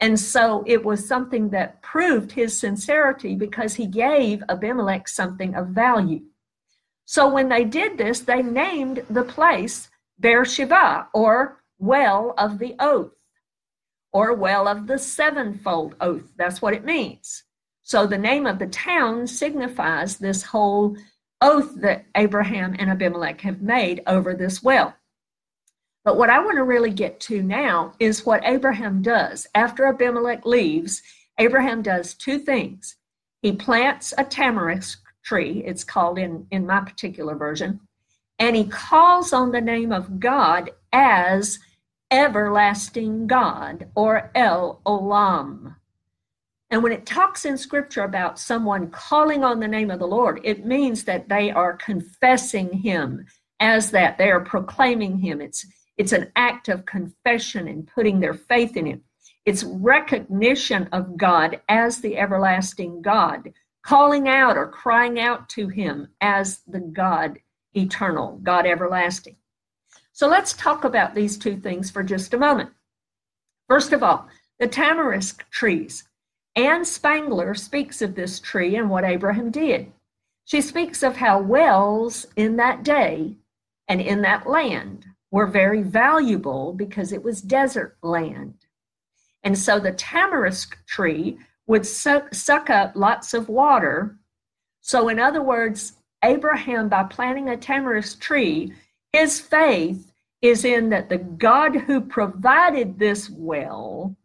And 0.00 0.18
so 0.18 0.64
it 0.66 0.84
was 0.84 1.06
something 1.06 1.50
that 1.50 1.82
proved 1.82 2.32
his 2.32 2.58
sincerity 2.58 3.34
because 3.34 3.74
he 3.74 3.86
gave 3.86 4.42
Abimelech 4.48 5.08
something 5.08 5.54
of 5.54 5.68
value. 5.68 6.22
So 7.04 7.28
when 7.28 7.48
they 7.48 7.64
did 7.64 7.98
this, 7.98 8.20
they 8.20 8.42
named 8.42 9.04
the 9.10 9.24
place 9.24 9.88
Beersheba, 10.20 11.08
or 11.12 11.62
well 11.78 12.34
of 12.38 12.58
the 12.58 12.74
oath, 12.78 13.12
or 14.12 14.34
well 14.34 14.68
of 14.68 14.86
the 14.86 14.98
sevenfold 14.98 15.96
oath. 16.00 16.32
That's 16.36 16.62
what 16.62 16.74
it 16.74 16.84
means. 16.84 17.44
So 17.82 18.06
the 18.06 18.18
name 18.18 18.46
of 18.46 18.58
the 18.58 18.66
town 18.68 19.26
signifies 19.26 20.16
this 20.16 20.42
whole 20.42 20.96
oath 21.40 21.74
that 21.82 22.06
Abraham 22.16 22.74
and 22.78 22.90
Abimelech 22.90 23.40
have 23.42 23.60
made 23.60 24.02
over 24.06 24.34
this 24.34 24.62
well. 24.62 24.94
But 26.04 26.16
what 26.16 26.30
I 26.30 26.38
want 26.38 26.56
to 26.56 26.64
really 26.64 26.90
get 26.90 27.18
to 27.20 27.42
now 27.42 27.94
is 27.98 28.26
what 28.26 28.44
Abraham 28.44 29.02
does. 29.02 29.46
After 29.54 29.86
Abimelech 29.86 30.44
leaves, 30.46 31.02
Abraham 31.38 31.82
does 31.82 32.14
two 32.14 32.38
things. 32.38 32.96
He 33.42 33.52
plants 33.52 34.14
a 34.16 34.24
tamarisk 34.24 34.98
tree, 35.24 35.62
it's 35.66 35.84
called 35.84 36.18
in, 36.18 36.46
in 36.50 36.66
my 36.66 36.80
particular 36.80 37.34
version, 37.34 37.80
and 38.38 38.56
he 38.56 38.64
calls 38.64 39.32
on 39.32 39.52
the 39.52 39.60
name 39.60 39.92
of 39.92 40.20
God 40.20 40.70
as 40.92 41.58
everlasting 42.10 43.26
God 43.26 43.88
or 43.94 44.30
El 44.34 44.80
Olam. 44.86 45.76
And 46.70 46.82
when 46.82 46.92
it 46.92 47.06
talks 47.06 47.44
in 47.44 47.56
scripture 47.56 48.02
about 48.02 48.38
someone 48.38 48.90
calling 48.90 49.44
on 49.44 49.60
the 49.60 49.68
name 49.68 49.90
of 49.90 50.00
the 50.00 50.06
Lord, 50.06 50.40
it 50.42 50.66
means 50.66 51.04
that 51.04 51.28
they 51.28 51.50
are 51.50 51.76
confessing 51.76 52.72
him 52.72 53.26
as 53.60 53.90
that. 53.92 54.18
They 54.18 54.30
are 54.30 54.40
proclaiming 54.40 55.18
him. 55.18 55.40
It's 55.40 55.66
it's 55.96 56.12
an 56.12 56.32
act 56.34 56.68
of 56.68 56.86
confession 56.86 57.68
and 57.68 57.86
putting 57.86 58.18
their 58.18 58.34
faith 58.34 58.76
in 58.76 58.86
him. 58.86 59.02
It's 59.46 59.62
recognition 59.62 60.88
of 60.90 61.16
God 61.16 61.60
as 61.68 62.00
the 62.00 62.16
everlasting 62.16 63.02
God, 63.02 63.52
calling 63.84 64.26
out 64.26 64.56
or 64.56 64.66
crying 64.66 65.20
out 65.20 65.48
to 65.50 65.68
him 65.68 66.08
as 66.20 66.62
the 66.66 66.80
God 66.80 67.38
eternal, 67.74 68.38
God 68.42 68.66
everlasting. 68.66 69.36
So 70.12 70.28
let's 70.28 70.52
talk 70.52 70.84
about 70.84 71.14
these 71.14 71.36
two 71.36 71.56
things 71.56 71.90
for 71.90 72.02
just 72.02 72.34
a 72.34 72.38
moment. 72.38 72.70
First 73.68 73.92
of 73.92 74.02
all, 74.02 74.28
the 74.58 74.68
tamarisk 74.68 75.42
trees. 75.50 76.04
Ann 76.56 76.84
Spangler 76.84 77.54
speaks 77.54 78.00
of 78.00 78.14
this 78.14 78.38
tree 78.38 78.76
and 78.76 78.88
what 78.88 79.04
Abraham 79.04 79.50
did. 79.50 79.92
She 80.44 80.60
speaks 80.60 81.02
of 81.02 81.16
how 81.16 81.40
wells 81.40 82.26
in 82.36 82.56
that 82.56 82.84
day 82.84 83.36
and 83.88 84.00
in 84.00 84.22
that 84.22 84.46
land 84.46 85.06
were 85.30 85.46
very 85.46 85.82
valuable 85.82 86.72
because 86.72 87.12
it 87.12 87.24
was 87.24 87.42
desert 87.42 87.96
land. 88.02 88.54
And 89.42 89.58
so 89.58 89.80
the 89.80 89.92
tamarisk 89.92 90.76
tree 90.86 91.38
would 91.66 91.86
suck, 91.86 92.34
suck 92.34 92.70
up 92.70 92.92
lots 92.94 93.34
of 93.34 93.48
water. 93.48 94.16
So, 94.80 95.08
in 95.08 95.18
other 95.18 95.42
words, 95.42 95.94
Abraham, 96.24 96.88
by 96.88 97.04
planting 97.04 97.50
a 97.50 97.56
tamarisk 97.56 98.18
tree, 98.18 98.72
his 99.12 99.38
faith 99.38 100.10
is 100.42 100.64
in 100.64 100.90
that 100.90 101.08
the 101.08 101.18
God 101.18 101.76
who 101.76 102.00
provided 102.00 102.98
this 102.98 103.30
well 103.30 104.16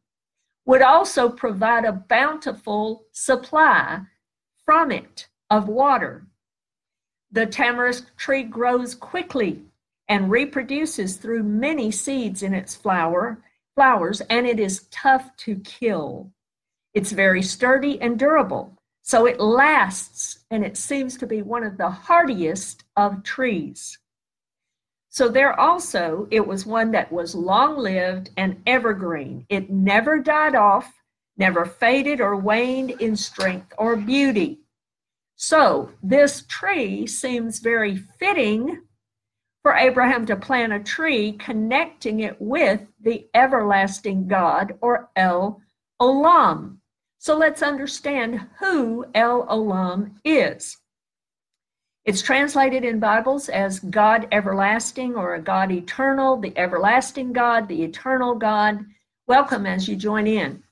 would 0.65 0.81
also 0.81 1.29
provide 1.29 1.85
a 1.85 1.91
bountiful 1.91 3.05
supply 3.11 4.01
from 4.65 4.91
it 4.91 5.27
of 5.49 5.67
water. 5.67 6.25
The 7.31 7.45
tamarisk 7.45 8.15
tree 8.17 8.43
grows 8.43 8.95
quickly 8.95 9.61
and 10.07 10.31
reproduces 10.31 11.17
through 11.17 11.43
many 11.43 11.91
seeds 11.91 12.43
in 12.43 12.53
its 12.53 12.75
flower, 12.75 13.43
flowers, 13.75 14.21
and 14.21 14.47
it 14.47 14.59
is 14.59 14.87
tough 14.89 15.35
to 15.37 15.55
kill. 15.57 16.31
It's 16.93 17.11
very 17.11 17.43
sturdy 17.43 18.01
and 18.01 18.17
durable, 18.17 18.78
so 19.09 19.25
it 19.25 19.39
lasts, 19.39 20.45
and 20.51 20.63
it 20.63 20.77
seems 20.77 21.17
to 21.17 21.25
be 21.25 21.41
one 21.41 21.63
of 21.63 21.79
the 21.79 21.89
hardiest 21.89 22.83
of 22.95 23.23
trees. 23.23 23.97
So 25.09 25.29
there 25.29 25.59
also, 25.59 26.27
it 26.29 26.45
was 26.45 26.67
one 26.67 26.91
that 26.91 27.11
was 27.11 27.33
long 27.33 27.75
lived 27.75 28.29
and 28.37 28.61
evergreen. 28.67 29.47
It 29.49 29.71
never 29.71 30.19
died 30.19 30.53
off, 30.53 30.93
never 31.37 31.65
faded 31.65 32.21
or 32.21 32.35
waned 32.35 32.91
in 33.01 33.15
strength 33.15 33.73
or 33.79 33.95
beauty. 33.95 34.59
So 35.37 35.89
this 36.03 36.43
tree 36.47 37.07
seems 37.07 37.57
very 37.57 37.97
fitting 37.97 38.79
for 39.63 39.73
Abraham 39.73 40.27
to 40.27 40.35
plant 40.35 40.71
a 40.71 40.81
tree 40.81 41.31
connecting 41.31 42.19
it 42.19 42.39
with 42.39 42.81
the 43.01 43.27
everlasting 43.33 44.27
God 44.27 44.77
or 44.81 45.09
El 45.15 45.63
Olam. 45.99 46.78
So 47.21 47.37
let's 47.37 47.61
understand 47.61 48.47
who 48.59 49.05
El 49.13 49.45
Olam 49.47 50.11
is. 50.23 50.77
It's 52.05 52.21
translated 52.21 52.85
in 52.85 53.01
Bibles 53.01 53.49
as 53.49 53.81
God 53.81 54.29
everlasting 54.31 55.15
or 55.15 55.35
a 55.35 55.41
God 55.41 55.69
eternal, 55.69 56.37
the 56.37 56.57
everlasting 56.57 57.33
God, 57.33 57.67
the 57.67 57.83
eternal 57.83 58.35
God. 58.35 58.85
Welcome 59.27 59.65
as 59.65 59.85
you 59.85 59.97
join 59.97 60.27
in. 60.27 60.63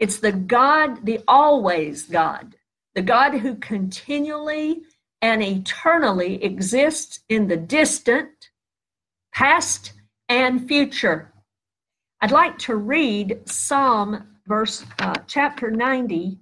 It's 0.00 0.18
the 0.18 0.32
God, 0.32 1.06
the 1.06 1.20
always 1.28 2.02
God, 2.02 2.56
the 2.96 3.02
God 3.02 3.34
who 3.34 3.54
continually 3.54 4.82
and 5.22 5.40
eternally 5.40 6.42
exists 6.42 7.20
in 7.28 7.46
the 7.46 7.56
distant, 7.56 8.50
past, 9.32 9.92
and 10.28 10.66
future. 10.66 11.32
I'd 12.20 12.32
like 12.32 12.58
to 12.58 12.74
read 12.74 13.48
Psalm 13.48 14.33
verse 14.46 14.84
uh, 14.98 15.14
chapter 15.26 15.70
90 15.70 16.38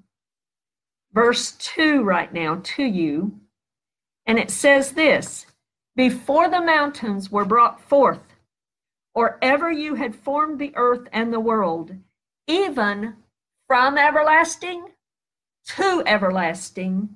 verse 1.12 1.52
2 1.52 2.02
right 2.02 2.32
now 2.32 2.60
to 2.62 2.82
you 2.82 3.40
and 4.26 4.38
it 4.38 4.50
says 4.50 4.92
this 4.92 5.46
Before 5.96 6.48
the 6.48 6.60
mountains 6.60 7.30
were 7.30 7.44
brought 7.44 7.80
forth, 7.80 8.34
or 9.14 9.38
ever 9.42 9.70
you 9.70 9.94
had 9.94 10.14
formed 10.14 10.58
the 10.58 10.72
earth 10.76 11.08
and 11.12 11.32
the 11.32 11.40
world, 11.40 11.94
even 12.46 13.16
from 13.66 13.98
everlasting 13.98 14.86
to 15.66 16.02
everlasting, 16.06 17.08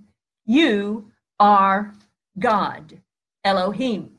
you 0.44 1.10
are 1.38 1.94
God, 2.38 3.00
Elohim. 3.44 4.10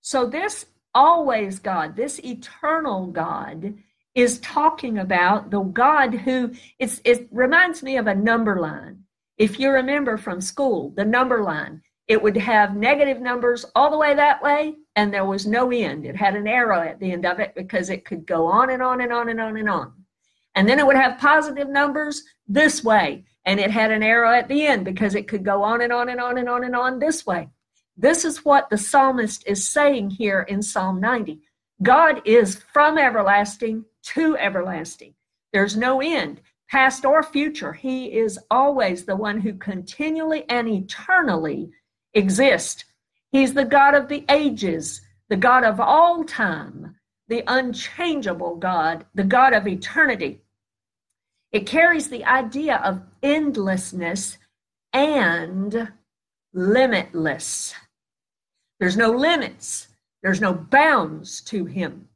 So, 0.00 0.26
this 0.26 0.66
always 0.94 1.58
God, 1.58 1.96
this 1.96 2.20
eternal 2.20 3.06
God, 3.06 3.74
is 4.14 4.38
talking 4.40 4.98
about 4.98 5.50
the 5.50 5.60
God 5.60 6.14
who 6.14 6.52
it's, 6.78 7.00
it 7.04 7.28
reminds 7.30 7.82
me 7.82 7.96
of 7.96 8.06
a 8.06 8.14
number 8.14 8.60
line. 8.60 9.04
If 9.38 9.58
you 9.58 9.70
remember 9.70 10.16
from 10.16 10.40
school, 10.40 10.92
the 10.96 11.04
number 11.04 11.42
line, 11.42 11.82
it 12.06 12.22
would 12.22 12.36
have 12.36 12.76
negative 12.76 13.20
numbers 13.20 13.64
all 13.74 13.90
the 13.90 13.98
way 13.98 14.14
that 14.14 14.42
way, 14.42 14.74
and 14.94 15.12
there 15.12 15.24
was 15.24 15.46
no 15.46 15.72
end. 15.72 16.04
It 16.06 16.16
had 16.16 16.36
an 16.36 16.46
arrow 16.46 16.80
at 16.80 17.00
the 17.00 17.10
end 17.10 17.24
of 17.24 17.40
it 17.40 17.54
because 17.54 17.90
it 17.90 18.04
could 18.04 18.26
go 18.26 18.46
on 18.46 18.70
and 18.70 18.82
on 18.82 19.00
and 19.00 19.12
on 19.12 19.30
and 19.30 19.40
on 19.40 19.56
and 19.56 19.68
on. 19.68 19.92
And 20.54 20.68
then 20.68 20.78
it 20.78 20.86
would 20.86 20.96
have 20.96 21.18
positive 21.18 21.68
numbers 21.68 22.22
this 22.46 22.84
way, 22.84 23.24
and 23.46 23.58
it 23.58 23.70
had 23.70 23.90
an 23.90 24.02
arrow 24.02 24.30
at 24.30 24.48
the 24.48 24.66
end 24.66 24.84
because 24.84 25.14
it 25.14 25.26
could 25.26 25.44
go 25.44 25.62
on 25.62 25.80
and 25.80 25.92
on 25.92 26.10
and 26.10 26.20
on 26.20 26.38
and 26.38 26.48
on 26.48 26.64
and 26.64 26.76
on 26.76 26.98
this 26.98 27.26
way. 27.26 27.48
This 27.96 28.24
is 28.24 28.44
what 28.44 28.70
the 28.70 28.78
psalmist 28.78 29.44
is 29.46 29.68
saying 29.68 30.10
here 30.10 30.42
in 30.42 30.62
Psalm 30.62 31.00
90. 31.00 31.40
God 31.82 32.22
is 32.24 32.62
from 32.72 32.98
everlasting 32.98 33.84
to 34.14 34.36
everlasting. 34.36 35.14
There's 35.52 35.76
no 35.76 36.00
end, 36.00 36.40
past 36.70 37.04
or 37.04 37.22
future. 37.22 37.72
He 37.72 38.06
is 38.06 38.38
always 38.50 39.04
the 39.04 39.16
one 39.16 39.40
who 39.40 39.54
continually 39.54 40.44
and 40.48 40.68
eternally 40.68 41.70
exists. 42.14 42.84
He's 43.32 43.54
the 43.54 43.64
God 43.64 43.94
of 43.94 44.08
the 44.08 44.24
ages, 44.28 45.00
the 45.28 45.36
God 45.36 45.64
of 45.64 45.80
all 45.80 46.24
time, 46.24 46.96
the 47.28 47.42
unchangeable 47.46 48.56
God, 48.56 49.04
the 49.14 49.24
God 49.24 49.52
of 49.52 49.66
eternity. 49.66 50.40
It 51.52 51.66
carries 51.66 52.08
the 52.08 52.24
idea 52.24 52.76
of 52.84 53.02
endlessness 53.22 54.38
and 54.92 55.92
limitless. 56.52 57.74
There's 58.78 58.96
no 58.96 59.10
limits, 59.10 59.88
there's 60.24 60.40
no 60.40 60.54
bounds 60.54 61.42
to 61.42 61.66
him. 61.66 62.08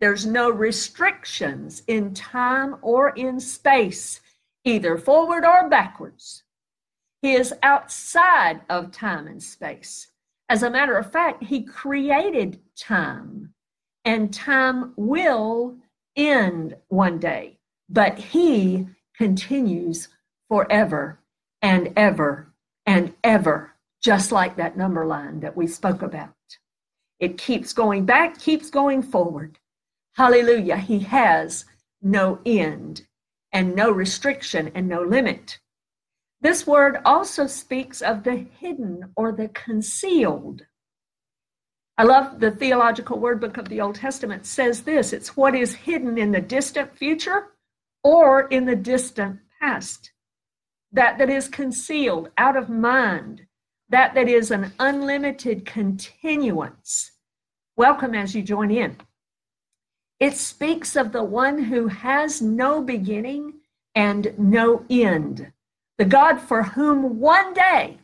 There's 0.00 0.26
no 0.26 0.50
restrictions 0.50 1.84
in 1.86 2.12
time 2.12 2.76
or 2.82 3.10
in 3.10 3.38
space, 3.38 4.20
either 4.64 4.98
forward 4.98 5.44
or 5.44 5.68
backwards. 5.68 6.42
He 7.22 7.34
is 7.34 7.54
outside 7.62 8.62
of 8.68 8.90
time 8.90 9.28
and 9.28 9.40
space. 9.40 10.08
As 10.48 10.64
a 10.64 10.70
matter 10.70 10.98
of 10.98 11.12
fact, 11.12 11.44
he 11.44 11.62
created 11.62 12.58
time, 12.76 13.54
and 14.04 14.34
time 14.34 14.92
will 14.96 15.76
end 16.16 16.74
one 16.88 17.20
day, 17.20 17.60
but 17.88 18.18
he 18.18 18.88
continues 19.16 20.08
forever 20.48 21.20
and 21.62 21.92
ever 21.96 22.52
and 22.86 23.14
ever, 23.22 23.72
just 24.02 24.32
like 24.32 24.56
that 24.56 24.76
number 24.76 25.06
line 25.06 25.38
that 25.40 25.56
we 25.56 25.68
spoke 25.68 26.02
about. 26.02 26.34
It 27.22 27.38
keeps 27.38 27.72
going 27.72 28.04
back, 28.04 28.40
keeps 28.40 28.68
going 28.68 29.00
forward. 29.00 29.60
Hallelujah. 30.16 30.76
He 30.76 30.98
has 30.98 31.64
no 32.02 32.40
end 32.44 33.06
and 33.52 33.76
no 33.76 33.92
restriction 33.92 34.72
and 34.74 34.88
no 34.88 35.02
limit. 35.02 35.60
This 36.40 36.66
word 36.66 36.98
also 37.04 37.46
speaks 37.46 38.02
of 38.02 38.24
the 38.24 38.34
hidden 38.34 39.12
or 39.14 39.30
the 39.30 39.46
concealed. 39.50 40.66
I 41.96 42.02
love 42.02 42.40
the 42.40 42.50
theological 42.50 43.20
word 43.20 43.40
book 43.40 43.56
of 43.56 43.68
the 43.68 43.80
Old 43.80 43.94
Testament 43.94 44.44
says 44.44 44.82
this 44.82 45.12
it's 45.12 45.36
what 45.36 45.54
is 45.54 45.76
hidden 45.76 46.18
in 46.18 46.32
the 46.32 46.40
distant 46.40 46.98
future 46.98 47.52
or 48.02 48.48
in 48.48 48.64
the 48.64 48.74
distant 48.74 49.38
past. 49.60 50.10
That 50.90 51.18
that 51.18 51.30
is 51.30 51.46
concealed 51.46 52.30
out 52.36 52.56
of 52.56 52.68
mind, 52.68 53.46
that 53.90 54.12
that 54.16 54.28
is 54.28 54.50
an 54.50 54.72
unlimited 54.80 55.64
continuance. 55.64 57.11
Welcome 57.76 58.14
as 58.14 58.34
you 58.34 58.42
join 58.42 58.70
in. 58.70 58.98
It 60.20 60.36
speaks 60.36 60.94
of 60.94 61.10
the 61.10 61.24
one 61.24 61.56
who 61.64 61.88
has 61.88 62.42
no 62.42 62.82
beginning 62.82 63.54
and 63.94 64.34
no 64.36 64.84
end, 64.90 65.50
the 65.96 66.04
God 66.04 66.38
for 66.38 66.62
whom 66.62 67.18
one 67.18 67.54
day 67.54 67.96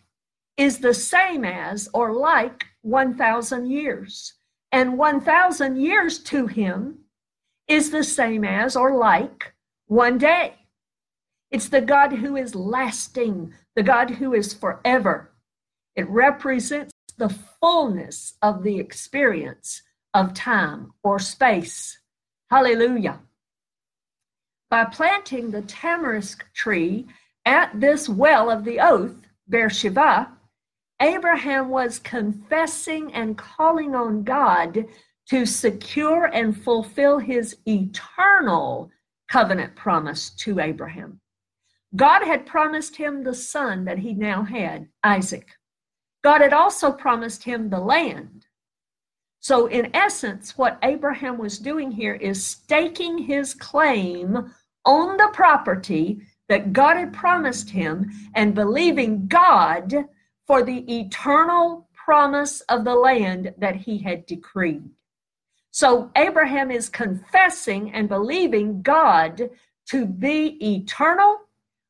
is 0.57 0.79
the 0.79 0.95
same 0.95 1.45
as 1.45 1.87
or 1.93 2.15
like 2.15 2.65
1,000 2.81 3.71
years, 3.71 4.33
and 4.73 4.97
1,000 4.97 5.77
years 5.77 6.19
to 6.21 6.47
him 6.47 7.01
is 7.69 7.91
the 7.91 8.05
same 8.05 8.45
as 8.45 8.75
or 8.75 8.97
like 8.97 9.53
one 9.87 10.17
day. 10.17 10.55
It's 11.51 11.69
the 11.69 11.83
God 11.83 12.13
who 12.15 12.37
is 12.37 12.55
lasting, 12.55 13.53
the 13.77 13.83
God 13.83 14.13
who 14.13 14.33
is 14.33 14.55
forever. 14.55 15.31
It 15.95 16.09
represents 16.09 16.93
the 17.19 17.29
fullness 17.61 18.35
of 18.41 18.63
the 18.63 18.79
experience 18.79 19.83
of 20.15 20.35
time 20.35 20.93
or 21.03 21.19
space. 21.19 21.99
Hallelujah. 22.51 23.21
By 24.71 24.85
planting 24.85 25.51
the 25.51 25.63
tamarisk 25.63 26.45
tree 26.55 27.07
at 27.45 27.79
this 27.79 28.09
well 28.09 28.51
of 28.51 28.65
the 28.65 28.81
oath, 28.81 29.17
Beersheba, 29.49 30.33
Abraham 31.01 31.69
was 31.69 31.99
confessing 31.99 33.13
and 33.15 33.39
calling 33.39 33.95
on 33.95 34.25
God 34.25 34.87
to 35.31 35.47
secure 35.47 36.25
and 36.27 36.57
fulfill 36.57 37.19
his 37.19 37.57
eternal 37.67 38.91
covenant 39.29 39.77
promise 39.77 40.31
to 40.31 40.59
Abraham. 40.59 41.21
God 41.95 42.23
had 42.23 42.47
promised 42.47 42.97
him 42.97 43.23
the 43.23 43.35
son 43.35 43.85
that 43.85 43.99
he 43.99 44.13
now 44.13 44.43
had, 44.43 44.89
Isaac. 45.05 45.58
God 46.29 46.43
had 46.43 46.53
also 46.53 46.93
promised 46.93 47.45
him 47.45 47.71
the 47.71 47.81
land. 47.81 48.45
So, 49.41 49.67
in 49.67 49.89
essence, 49.97 50.59
what 50.59 50.79
Abraham 50.83 51.39
was 51.39 51.59
doing 51.59 51.91
here 51.91 52.17
is 52.17 52.45
staking 52.45 53.17
his 53.17 53.55
claim 53.55 54.53
on 54.85 55.17
the 55.17 55.31
property 55.33 56.21
that 56.51 56.75
God 56.75 56.99
had 56.99 57.15
promised 57.15 57.71
him 57.71 58.11
and 58.35 58.55
believing 58.55 59.27
God 59.27 60.05
for 60.47 60.63
the 60.63 60.81
eternal 61.01 61.89
promise 61.95 62.61
of 62.69 62.85
the 62.85 62.95
land 62.95 63.55
that 63.57 63.77
he 63.77 63.97
had 63.97 64.27
decreed. 64.27 64.85
So 65.71 66.11
Abraham 66.15 66.71
is 66.71 66.91
confessing 66.91 67.91
and 67.95 68.07
believing 68.07 68.83
God 68.83 69.49
to 69.87 70.05
be 70.05 70.59
eternal, 70.75 71.39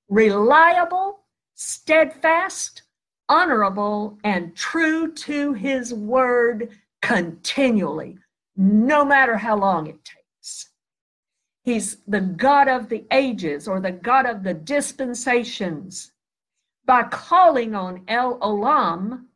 reliable, 0.08 1.24
steadfast, 1.56 2.82
honorable, 3.28 4.18
and 4.24 4.56
true 4.56 5.12
to 5.12 5.52
his 5.52 5.92
word 5.92 6.70
continually, 7.02 8.18
no 8.56 9.04
matter 9.04 9.36
how 9.36 9.56
long 9.56 9.86
it 9.86 10.04
takes. 10.04 10.70
He's 11.62 11.98
the 12.06 12.20
God 12.20 12.68
of 12.68 12.88
the 12.88 13.04
ages 13.10 13.68
or 13.68 13.80
the 13.80 13.92
God 13.92 14.26
of 14.26 14.42
the 14.42 14.54
dispensations 14.54 16.12
by 16.86 17.02
calling 17.02 17.74
on 17.74 18.02
El 18.08 18.38
Olam, 18.40 19.26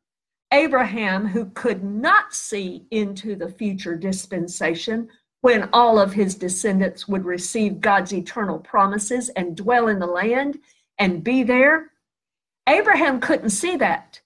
Abraham, 0.52 1.26
who 1.26 1.46
could 1.50 1.84
not 1.84 2.34
see 2.34 2.86
into 2.90 3.36
the 3.36 3.50
future 3.50 3.94
dispensation 3.94 5.08
when 5.42 5.68
all 5.72 5.98
of 5.98 6.14
his 6.14 6.34
descendants 6.34 7.06
would 7.06 7.24
receive 7.24 7.80
God's 7.80 8.14
eternal 8.14 8.58
promises 8.58 9.28
and 9.30 9.56
dwell 9.56 9.88
in 9.88 9.98
the 9.98 10.06
land 10.06 10.58
and 10.98 11.22
be 11.22 11.42
there. 11.42 11.91
Abraham 12.68 13.20
couldn't 13.20 13.50
see 13.50 13.76
that. 13.76 14.20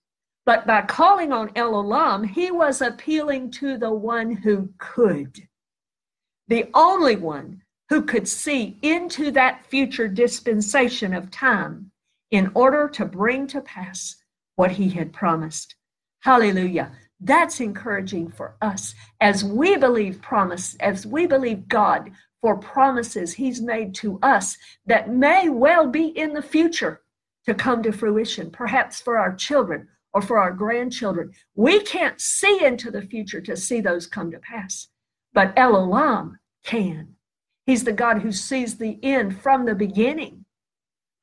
But 0.45 0.67
by 0.67 0.83
calling 0.83 1.33
on 1.33 1.51
El 1.57 1.73
Olam, 1.73 2.25
he 2.25 2.51
was 2.51 2.81
appealing 2.81 3.51
to 3.53 3.77
the 3.79 3.93
one 3.93 4.31
who 4.31 4.71
could, 4.79 5.49
the 6.47 6.71
only 6.73 7.17
one 7.17 7.63
who 7.89 8.03
could 8.03 8.29
see 8.29 8.79
into 8.83 9.31
that 9.33 9.67
future 9.67 10.07
dispensation 10.07 11.13
of 11.15 11.31
time 11.31 11.91
in 12.31 12.51
order 12.55 12.89
to 12.89 13.05
bring 13.05 13.47
to 13.49 13.61
pass 13.61 14.17
what 14.55 14.73
he 14.73 14.89
had 14.91 15.13
promised. 15.13 15.75
Hallelujah. 16.21 16.93
That's 17.21 17.61
encouraging 17.61 18.31
for 18.31 18.57
us 18.61 18.95
as 19.21 19.43
we 19.43 19.77
believe 19.77 20.21
promise, 20.21 20.77
as 20.81 21.07
we 21.07 21.27
believe 21.27 21.67
God 21.69 22.11
for 22.41 22.57
promises 22.57 23.33
he's 23.33 23.61
made 23.61 23.95
to 23.97 24.19
us 24.23 24.57
that 24.87 25.09
may 25.09 25.49
well 25.49 25.89
be 25.89 26.07
in 26.07 26.35
the 26.35 26.43
future 26.43 27.03
to 27.47 27.55
come 27.55 27.83
to 27.83 27.93
fruition, 27.93 28.51
perhaps 28.51 29.01
for 29.01 29.19
our 29.19 29.35
children 29.35 29.89
or 30.13 30.21
for 30.21 30.39
our 30.39 30.53
grandchildren. 30.53 31.31
We 31.55 31.81
can't 31.81 32.21
see 32.21 32.65
into 32.65 32.91
the 32.91 33.03
future 33.03 33.41
to 33.43 33.57
see 33.57 33.81
those 33.81 34.07
come 34.07 34.31
to 34.31 34.39
pass, 34.39 34.89
but 35.33 35.53
El 35.57 35.75
Olam 35.75 36.37
can. 36.65 37.15
He's 37.67 37.85
the 37.85 37.93
God 37.93 38.23
who 38.23 38.33
sees 38.33 38.77
the 38.77 38.99
end 39.03 39.41
from 39.41 39.65
the 39.65 39.75
beginning. 39.75 40.45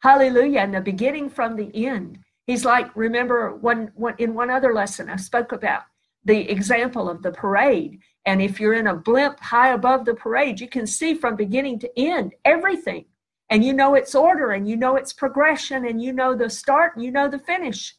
Hallelujah. 0.01 0.59
And 0.59 0.73
the 0.73 0.81
beginning 0.81 1.29
from 1.29 1.55
the 1.55 1.71
end. 1.73 2.19
He's 2.45 2.65
like, 2.65 2.93
remember 2.95 3.55
one, 3.55 3.91
one 3.95 4.15
in 4.17 4.33
one 4.33 4.49
other 4.49 4.73
lesson 4.73 5.09
I 5.09 5.15
spoke 5.15 5.53
about 5.53 5.83
the 6.25 6.49
example 6.51 7.09
of 7.09 7.21
the 7.21 7.31
parade. 7.31 7.99
And 8.25 8.41
if 8.41 8.59
you're 8.59 8.73
in 8.73 8.87
a 8.87 8.95
blimp 8.95 9.39
high 9.39 9.73
above 9.73 10.03
the 10.03 10.13
parade, 10.13 10.59
you 10.59 10.67
can 10.67 10.85
see 10.85 11.13
from 11.13 11.35
beginning 11.35 11.79
to 11.79 11.99
end 11.99 12.33
everything. 12.43 13.05
And 13.53 13.63
you 13.63 13.71
know 13.71 13.93
its 13.93 14.15
order 14.15 14.53
and 14.53 14.67
you 14.67 14.75
know 14.75 14.95
its 14.95 15.13
progression 15.13 15.85
and 15.85 16.01
you 16.01 16.11
know 16.11 16.33
the 16.35 16.49
start 16.49 16.95
and 16.95 17.05
you 17.05 17.11
know 17.11 17.27
the 17.27 17.37
finish. 17.37 17.95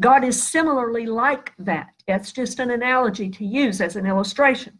God 0.00 0.24
is 0.24 0.42
similarly 0.42 1.04
like 1.04 1.52
that. 1.58 1.90
That's 2.08 2.32
just 2.32 2.58
an 2.58 2.70
analogy 2.70 3.28
to 3.28 3.44
use 3.44 3.82
as 3.82 3.96
an 3.96 4.06
illustration. 4.06 4.78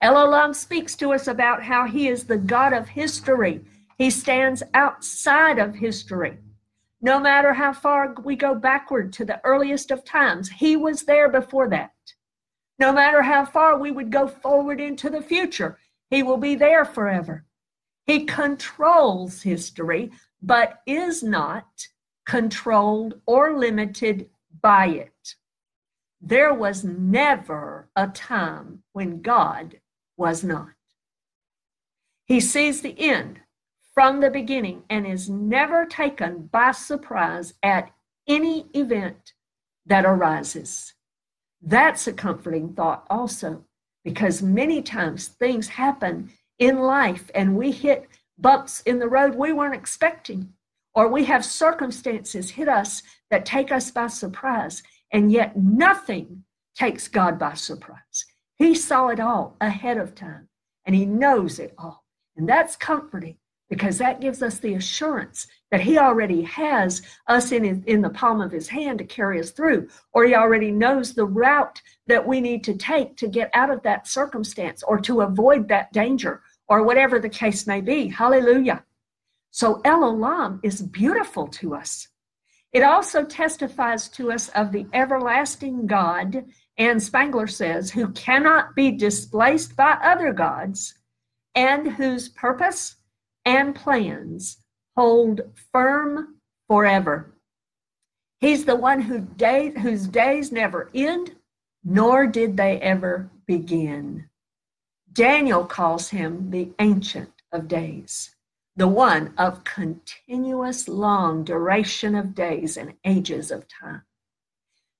El 0.00 0.14
Olam 0.14 0.54
speaks 0.54 0.96
to 0.96 1.12
us 1.12 1.28
about 1.28 1.62
how 1.62 1.86
he 1.86 2.08
is 2.08 2.24
the 2.24 2.38
God 2.38 2.72
of 2.72 2.88
history 2.88 3.60
he 3.98 4.08
stands 4.08 4.62
outside 4.72 5.58
of 5.58 5.74
history. 5.74 6.38
No 7.02 7.20
matter 7.20 7.52
how 7.52 7.74
far 7.74 8.14
we 8.24 8.34
go 8.34 8.54
backward 8.54 9.12
to 9.12 9.26
the 9.26 9.42
earliest 9.44 9.90
of 9.90 10.06
times, 10.06 10.48
he 10.48 10.74
was 10.74 11.02
there 11.02 11.28
before 11.28 11.68
that. 11.68 11.92
No 12.78 12.94
matter 12.94 13.20
how 13.20 13.44
far 13.44 13.78
we 13.78 13.90
would 13.90 14.10
go 14.10 14.26
forward 14.26 14.80
into 14.80 15.10
the 15.10 15.20
future, 15.20 15.78
he 16.08 16.22
will 16.22 16.38
be 16.38 16.54
there 16.54 16.86
forever. 16.86 17.44
He 18.10 18.24
controls 18.24 19.42
history, 19.42 20.10
but 20.42 20.82
is 20.84 21.22
not 21.22 21.86
controlled 22.26 23.20
or 23.24 23.56
limited 23.56 24.30
by 24.60 24.88
it. 24.88 25.36
There 26.20 26.52
was 26.52 26.82
never 26.82 27.88
a 27.94 28.08
time 28.08 28.82
when 28.94 29.22
God 29.22 29.78
was 30.16 30.42
not. 30.42 30.74
He 32.24 32.40
sees 32.40 32.82
the 32.82 32.98
end 32.98 33.42
from 33.94 34.18
the 34.18 34.30
beginning 34.30 34.82
and 34.90 35.06
is 35.06 35.30
never 35.30 35.86
taken 35.86 36.48
by 36.48 36.72
surprise 36.72 37.54
at 37.62 37.92
any 38.26 38.66
event 38.74 39.34
that 39.86 40.04
arises. 40.04 40.94
That's 41.62 42.08
a 42.08 42.12
comforting 42.12 42.74
thought, 42.74 43.06
also, 43.08 43.66
because 44.02 44.42
many 44.42 44.82
times 44.82 45.28
things 45.28 45.68
happen 45.68 46.32
in 46.60 46.78
life 46.78 47.30
and 47.34 47.56
we 47.56 47.72
hit 47.72 48.08
bumps 48.38 48.80
in 48.82 48.98
the 49.00 49.08
road 49.08 49.34
we 49.34 49.52
weren't 49.52 49.74
expecting, 49.74 50.52
or 50.94 51.08
we 51.08 51.24
have 51.24 51.44
circumstances 51.44 52.50
hit 52.50 52.68
us 52.68 53.02
that 53.30 53.44
take 53.44 53.72
us 53.72 53.90
by 53.90 54.06
surprise, 54.06 54.82
and 55.12 55.32
yet 55.32 55.56
nothing 55.56 56.44
takes 56.76 57.08
God 57.08 57.38
by 57.38 57.54
surprise. 57.54 58.26
He 58.56 58.74
saw 58.74 59.08
it 59.08 59.18
all 59.18 59.56
ahead 59.60 59.96
of 59.96 60.14
time 60.14 60.48
and 60.86 60.94
He 60.94 61.06
knows 61.06 61.58
it 61.58 61.74
all. 61.76 62.04
And 62.36 62.48
that's 62.48 62.76
comforting 62.76 63.36
because 63.70 63.98
that 63.98 64.20
gives 64.20 64.42
us 64.42 64.58
the 64.58 64.74
assurance 64.74 65.46
that 65.70 65.80
he 65.80 65.96
already 65.96 66.42
has 66.42 67.02
us 67.28 67.52
in, 67.52 67.64
his, 67.64 67.78
in 67.86 68.02
the 68.02 68.10
palm 68.10 68.40
of 68.40 68.50
his 68.50 68.68
hand 68.68 68.98
to 68.98 69.04
carry 69.04 69.38
us 69.38 69.52
through, 69.52 69.88
or 70.12 70.24
he 70.24 70.34
already 70.34 70.72
knows 70.72 71.14
the 71.14 71.24
route 71.24 71.80
that 72.08 72.26
we 72.26 72.40
need 72.40 72.64
to 72.64 72.74
take 72.74 73.16
to 73.16 73.28
get 73.28 73.48
out 73.54 73.70
of 73.70 73.82
that 73.84 74.08
circumstance 74.08 74.82
or 74.82 74.98
to 74.98 75.20
avoid 75.20 75.68
that 75.68 75.92
danger 75.92 76.42
or 76.70 76.84
whatever 76.84 77.18
the 77.18 77.28
case 77.28 77.66
may 77.66 77.82
be. 77.82 78.08
Hallelujah. 78.08 78.84
So 79.50 79.82
El 79.84 80.00
Olam 80.02 80.60
is 80.62 80.80
beautiful 80.80 81.48
to 81.48 81.74
us. 81.74 82.08
It 82.72 82.84
also 82.84 83.24
testifies 83.24 84.08
to 84.10 84.30
us 84.30 84.48
of 84.50 84.70
the 84.70 84.86
everlasting 84.92 85.88
God, 85.88 86.44
and 86.78 87.02
Spangler 87.02 87.48
says, 87.48 87.90
who 87.90 88.08
cannot 88.12 88.76
be 88.76 88.92
displaced 88.92 89.74
by 89.74 89.98
other 90.02 90.32
gods 90.32 90.94
and 91.56 91.90
whose 91.90 92.28
purpose 92.28 92.94
and 93.44 93.74
plans 93.74 94.58
hold 94.96 95.40
firm 95.72 96.36
forever. 96.68 97.34
He's 98.38 98.64
the 98.64 98.76
one 98.76 99.00
who 99.00 99.18
day, 99.18 99.70
whose 99.70 100.06
days 100.06 100.52
never 100.52 100.90
end, 100.94 101.34
nor 101.82 102.28
did 102.28 102.56
they 102.56 102.80
ever 102.80 103.28
begin. 103.46 104.29
Daniel 105.12 105.64
calls 105.64 106.10
him 106.10 106.50
the 106.50 106.70
Ancient 106.78 107.32
of 107.50 107.66
Days, 107.66 108.36
the 108.76 108.86
one 108.86 109.34
of 109.36 109.64
continuous 109.64 110.86
long 110.86 111.42
duration 111.42 112.14
of 112.14 112.34
days 112.34 112.76
and 112.76 112.94
ages 113.04 113.50
of 113.50 113.66
time. 113.66 114.02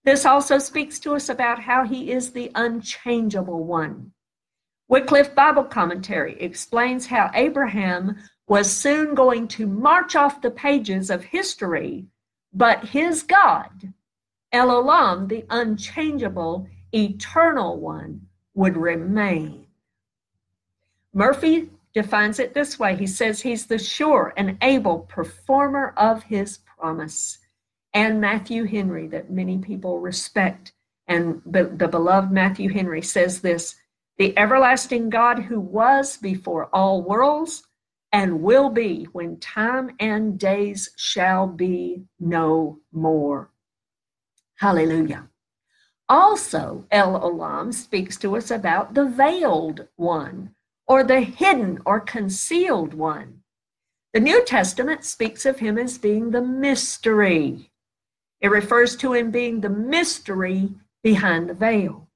This 0.04 0.26
also 0.26 0.58
speaks 0.58 0.98
to 1.00 1.14
us 1.14 1.28
about 1.28 1.60
how 1.62 1.84
he 1.84 2.10
is 2.10 2.32
the 2.32 2.50
unchangeable 2.56 3.62
one. 3.62 4.12
Wycliffe 4.88 5.32
Bible 5.34 5.62
Commentary 5.62 6.40
explains 6.40 7.06
how 7.06 7.30
Abraham 7.34 8.16
was 8.48 8.68
soon 8.74 9.14
going 9.14 9.46
to 9.46 9.66
march 9.68 10.16
off 10.16 10.42
the 10.42 10.50
pages 10.50 11.10
of 11.10 11.22
history, 11.22 12.06
but 12.52 12.86
his 12.86 13.22
God, 13.22 13.92
El 14.50 14.70
Olam, 14.70 15.28
the 15.28 15.44
unchangeable, 15.50 16.66
eternal 16.92 17.78
one, 17.78 18.22
would 18.54 18.76
remain. 18.76 19.66
Murphy 21.12 21.70
defines 21.92 22.38
it 22.38 22.54
this 22.54 22.78
way 22.78 22.96
he 22.96 23.06
says 23.06 23.40
he's 23.40 23.66
the 23.66 23.78
sure 23.78 24.32
and 24.36 24.56
able 24.62 25.00
performer 25.00 25.92
of 25.96 26.22
his 26.24 26.58
promise. 26.58 27.38
And 27.92 28.20
Matthew 28.20 28.64
Henry, 28.64 29.08
that 29.08 29.30
many 29.30 29.58
people 29.58 29.98
respect, 29.98 30.72
and 31.08 31.42
the 31.44 31.64
beloved 31.64 32.30
Matthew 32.30 32.72
Henry 32.72 33.02
says 33.02 33.40
this 33.40 33.76
the 34.18 34.38
everlasting 34.38 35.08
God 35.08 35.38
who 35.38 35.58
was 35.58 36.18
before 36.18 36.66
all 36.74 37.02
worlds 37.02 37.62
and 38.12 38.42
will 38.42 38.68
be 38.68 39.04
when 39.12 39.38
time 39.38 39.92
and 39.98 40.38
days 40.38 40.90
shall 40.96 41.46
be 41.46 42.04
no 42.18 42.80
more. 42.92 43.50
Hallelujah. 44.56 45.28
Also, 46.06 46.84
El 46.90 47.18
Olam 47.18 47.72
speaks 47.72 48.18
to 48.18 48.36
us 48.36 48.50
about 48.50 48.92
the 48.92 49.06
veiled 49.06 49.88
one 49.96 50.54
or 50.90 51.04
the 51.04 51.20
hidden 51.20 51.78
or 51.86 52.00
concealed 52.00 52.92
one. 52.92 53.40
The 54.12 54.18
New 54.18 54.44
Testament 54.44 55.04
speaks 55.04 55.46
of 55.46 55.60
him 55.60 55.78
as 55.78 55.98
being 55.98 56.32
the 56.32 56.42
mystery. 56.42 57.70
It 58.40 58.50
refers 58.50 58.96
to 58.96 59.12
him 59.12 59.30
being 59.30 59.60
the 59.60 59.68
mystery 59.68 60.70
behind 61.04 61.48
the 61.48 61.54
veil. 61.54 62.08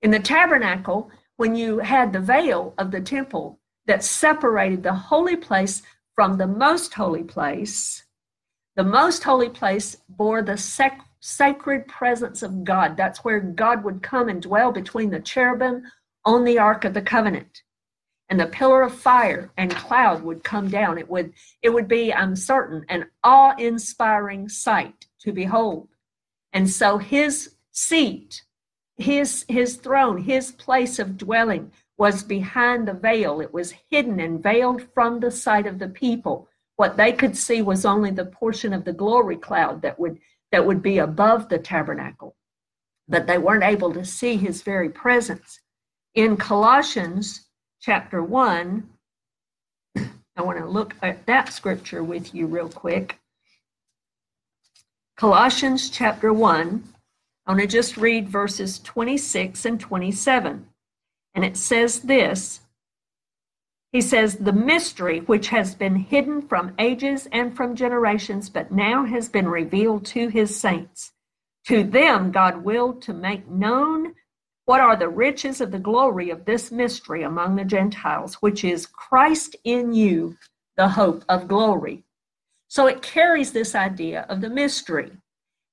In 0.00 0.12
the 0.12 0.20
tabernacle, 0.20 1.10
when 1.38 1.56
you 1.56 1.80
had 1.80 2.12
the 2.12 2.20
veil 2.20 2.72
of 2.78 2.92
the 2.92 3.00
temple 3.00 3.58
that 3.86 4.04
separated 4.04 4.84
the 4.84 4.94
holy 4.94 5.34
place 5.34 5.82
from 6.14 6.38
the 6.38 6.46
most 6.46 6.94
holy 6.94 7.24
place, 7.24 8.04
the 8.76 8.84
most 8.84 9.24
holy 9.24 9.48
place 9.48 9.96
bore 10.08 10.40
the 10.40 10.56
sec- 10.56 11.04
sacred 11.18 11.88
presence 11.88 12.44
of 12.44 12.62
God. 12.62 12.96
That's 12.96 13.24
where 13.24 13.40
God 13.40 13.82
would 13.82 14.04
come 14.04 14.28
and 14.28 14.40
dwell 14.40 14.70
between 14.70 15.10
the 15.10 15.18
cherubim 15.18 15.82
on 16.24 16.44
the 16.44 16.60
Ark 16.60 16.84
of 16.84 16.94
the 16.94 17.02
Covenant 17.02 17.62
and 18.28 18.38
the 18.38 18.46
pillar 18.46 18.82
of 18.82 18.94
fire 18.94 19.50
and 19.56 19.74
cloud 19.74 20.22
would 20.22 20.44
come 20.44 20.68
down. 20.68 20.98
It 20.98 21.08
would 21.08 21.32
it 21.62 21.70
would 21.70 21.88
be 21.88 22.12
i'm 22.12 22.36
certain 22.36 22.84
an 22.88 23.06
awe-inspiring 23.24 24.48
sight 24.48 25.06
to 25.20 25.32
behold. 25.32 25.88
And 26.52 26.68
so 26.68 26.98
his 26.98 27.54
seat 27.72 28.42
his 28.96 29.44
his 29.48 29.76
throne 29.76 30.22
his 30.22 30.52
place 30.52 30.98
of 30.98 31.16
dwelling 31.16 31.72
was 31.96 32.22
behind 32.22 32.86
the 32.86 32.94
veil. 32.94 33.40
It 33.40 33.52
was 33.52 33.74
hidden 33.90 34.20
and 34.20 34.42
veiled 34.42 34.82
from 34.94 35.20
the 35.20 35.30
sight 35.30 35.66
of 35.66 35.78
the 35.78 35.88
people. 35.88 36.48
What 36.76 36.96
they 36.96 37.12
could 37.12 37.36
see 37.36 37.60
was 37.60 37.84
only 37.84 38.12
the 38.12 38.24
portion 38.24 38.72
of 38.72 38.84
the 38.84 38.92
glory 38.92 39.36
cloud 39.36 39.82
that 39.82 39.98
would 39.98 40.18
that 40.52 40.64
would 40.64 40.82
be 40.82 40.98
above 40.98 41.48
the 41.48 41.58
tabernacle. 41.58 42.36
But 43.08 43.26
they 43.26 43.38
weren't 43.38 43.64
able 43.64 43.92
to 43.94 44.04
see 44.04 44.36
his 44.36 44.62
very 44.62 44.90
presence. 44.90 45.60
In 46.14 46.36
colossians 46.36 47.47
chapter 47.80 48.22
1. 48.22 48.88
I 49.96 50.42
want 50.42 50.58
to 50.58 50.66
look 50.66 50.94
at 51.02 51.26
that 51.26 51.52
scripture 51.52 52.02
with 52.02 52.34
you 52.34 52.46
real 52.46 52.68
quick. 52.68 53.18
Colossians 55.16 55.90
chapter 55.90 56.32
1. 56.32 56.84
I 57.46 57.50
want 57.50 57.60
to 57.60 57.66
just 57.66 57.96
read 57.96 58.28
verses 58.28 58.78
26 58.80 59.64
and 59.64 59.80
27. 59.80 60.66
And 61.34 61.44
it 61.44 61.56
says 61.56 62.00
this 62.00 62.60
He 63.92 64.00
says, 64.00 64.36
The 64.36 64.52
mystery 64.52 65.20
which 65.20 65.48
has 65.48 65.74
been 65.74 65.96
hidden 65.96 66.42
from 66.42 66.74
ages 66.78 67.28
and 67.32 67.56
from 67.56 67.74
generations, 67.74 68.48
but 68.50 68.70
now 68.70 69.04
has 69.04 69.28
been 69.28 69.48
revealed 69.48 70.04
to 70.06 70.28
his 70.28 70.58
saints. 70.58 71.12
To 71.66 71.82
them, 71.84 72.30
God 72.30 72.64
willed 72.64 73.02
to 73.02 73.12
make 73.12 73.48
known 73.48 74.14
what 74.68 74.80
are 74.80 74.96
the 74.96 75.08
riches 75.08 75.62
of 75.62 75.70
the 75.70 75.78
glory 75.78 76.28
of 76.28 76.44
this 76.44 76.70
mystery 76.70 77.22
among 77.22 77.56
the 77.56 77.64
Gentiles, 77.64 78.34
which 78.42 78.64
is 78.64 78.84
Christ 78.84 79.56
in 79.64 79.94
you, 79.94 80.36
the 80.76 80.90
hope 80.90 81.24
of 81.30 81.48
glory? 81.48 82.04
So 82.68 82.86
it 82.86 83.00
carries 83.00 83.50
this 83.50 83.74
idea 83.74 84.26
of 84.28 84.42
the 84.42 84.50
mystery. 84.50 85.12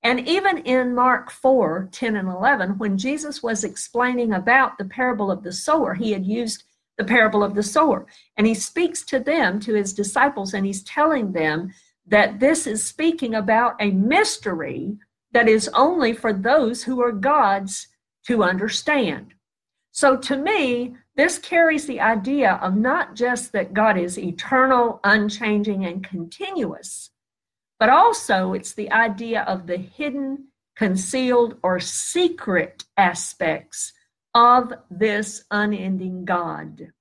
And 0.01 0.25
even 0.25 0.59
in 0.59 0.95
Mark 0.95 1.29
4 1.29 1.89
10 1.91 2.15
and 2.15 2.29
11, 2.29 2.77
when 2.77 2.97
Jesus 2.97 3.43
was 3.43 3.65
explaining 3.65 4.31
about 4.31 4.77
the 4.77 4.85
parable 4.85 5.29
of 5.29 5.43
the 5.43 5.51
sower, 5.51 5.93
he 5.93 6.13
had 6.13 6.25
used 6.25 6.63
the 6.97 7.03
parable 7.03 7.43
of 7.43 7.53
the 7.53 7.63
sower. 7.63 8.05
And 8.37 8.47
he 8.47 8.53
speaks 8.53 9.03
to 9.07 9.19
them, 9.19 9.59
to 9.59 9.73
his 9.73 9.91
disciples, 9.93 10.53
and 10.53 10.65
he's 10.65 10.83
telling 10.83 11.33
them 11.33 11.73
that 12.07 12.39
this 12.39 12.65
is 12.65 12.85
speaking 12.85 13.35
about 13.35 13.75
a 13.81 13.91
mystery 13.91 14.95
that 15.33 15.49
is 15.49 15.69
only 15.73 16.13
for 16.13 16.31
those 16.31 16.81
who 16.81 17.01
are 17.01 17.11
God's 17.11 17.89
to 18.27 18.43
understand. 18.43 19.33
So 19.91 20.17
to 20.17 20.37
me, 20.37 20.95
this 21.15 21.37
carries 21.37 21.87
the 21.87 22.01
idea 22.01 22.59
of 22.61 22.75
not 22.75 23.15
just 23.15 23.53
that 23.53 23.73
God 23.73 23.97
is 23.97 24.19
eternal, 24.19 24.99
unchanging, 25.03 25.85
and 25.85 26.03
continuous, 26.03 27.11
but 27.79 27.89
also 27.89 28.53
it's 28.53 28.73
the 28.73 28.91
idea 28.91 29.43
of 29.43 29.67
the 29.67 29.77
hidden, 29.77 30.49
concealed, 30.75 31.57
or 31.63 31.79
secret 31.79 32.83
aspects 32.97 33.93
of 34.33 34.73
this 34.91 35.45
unending 35.49 36.25
God, 36.25 36.91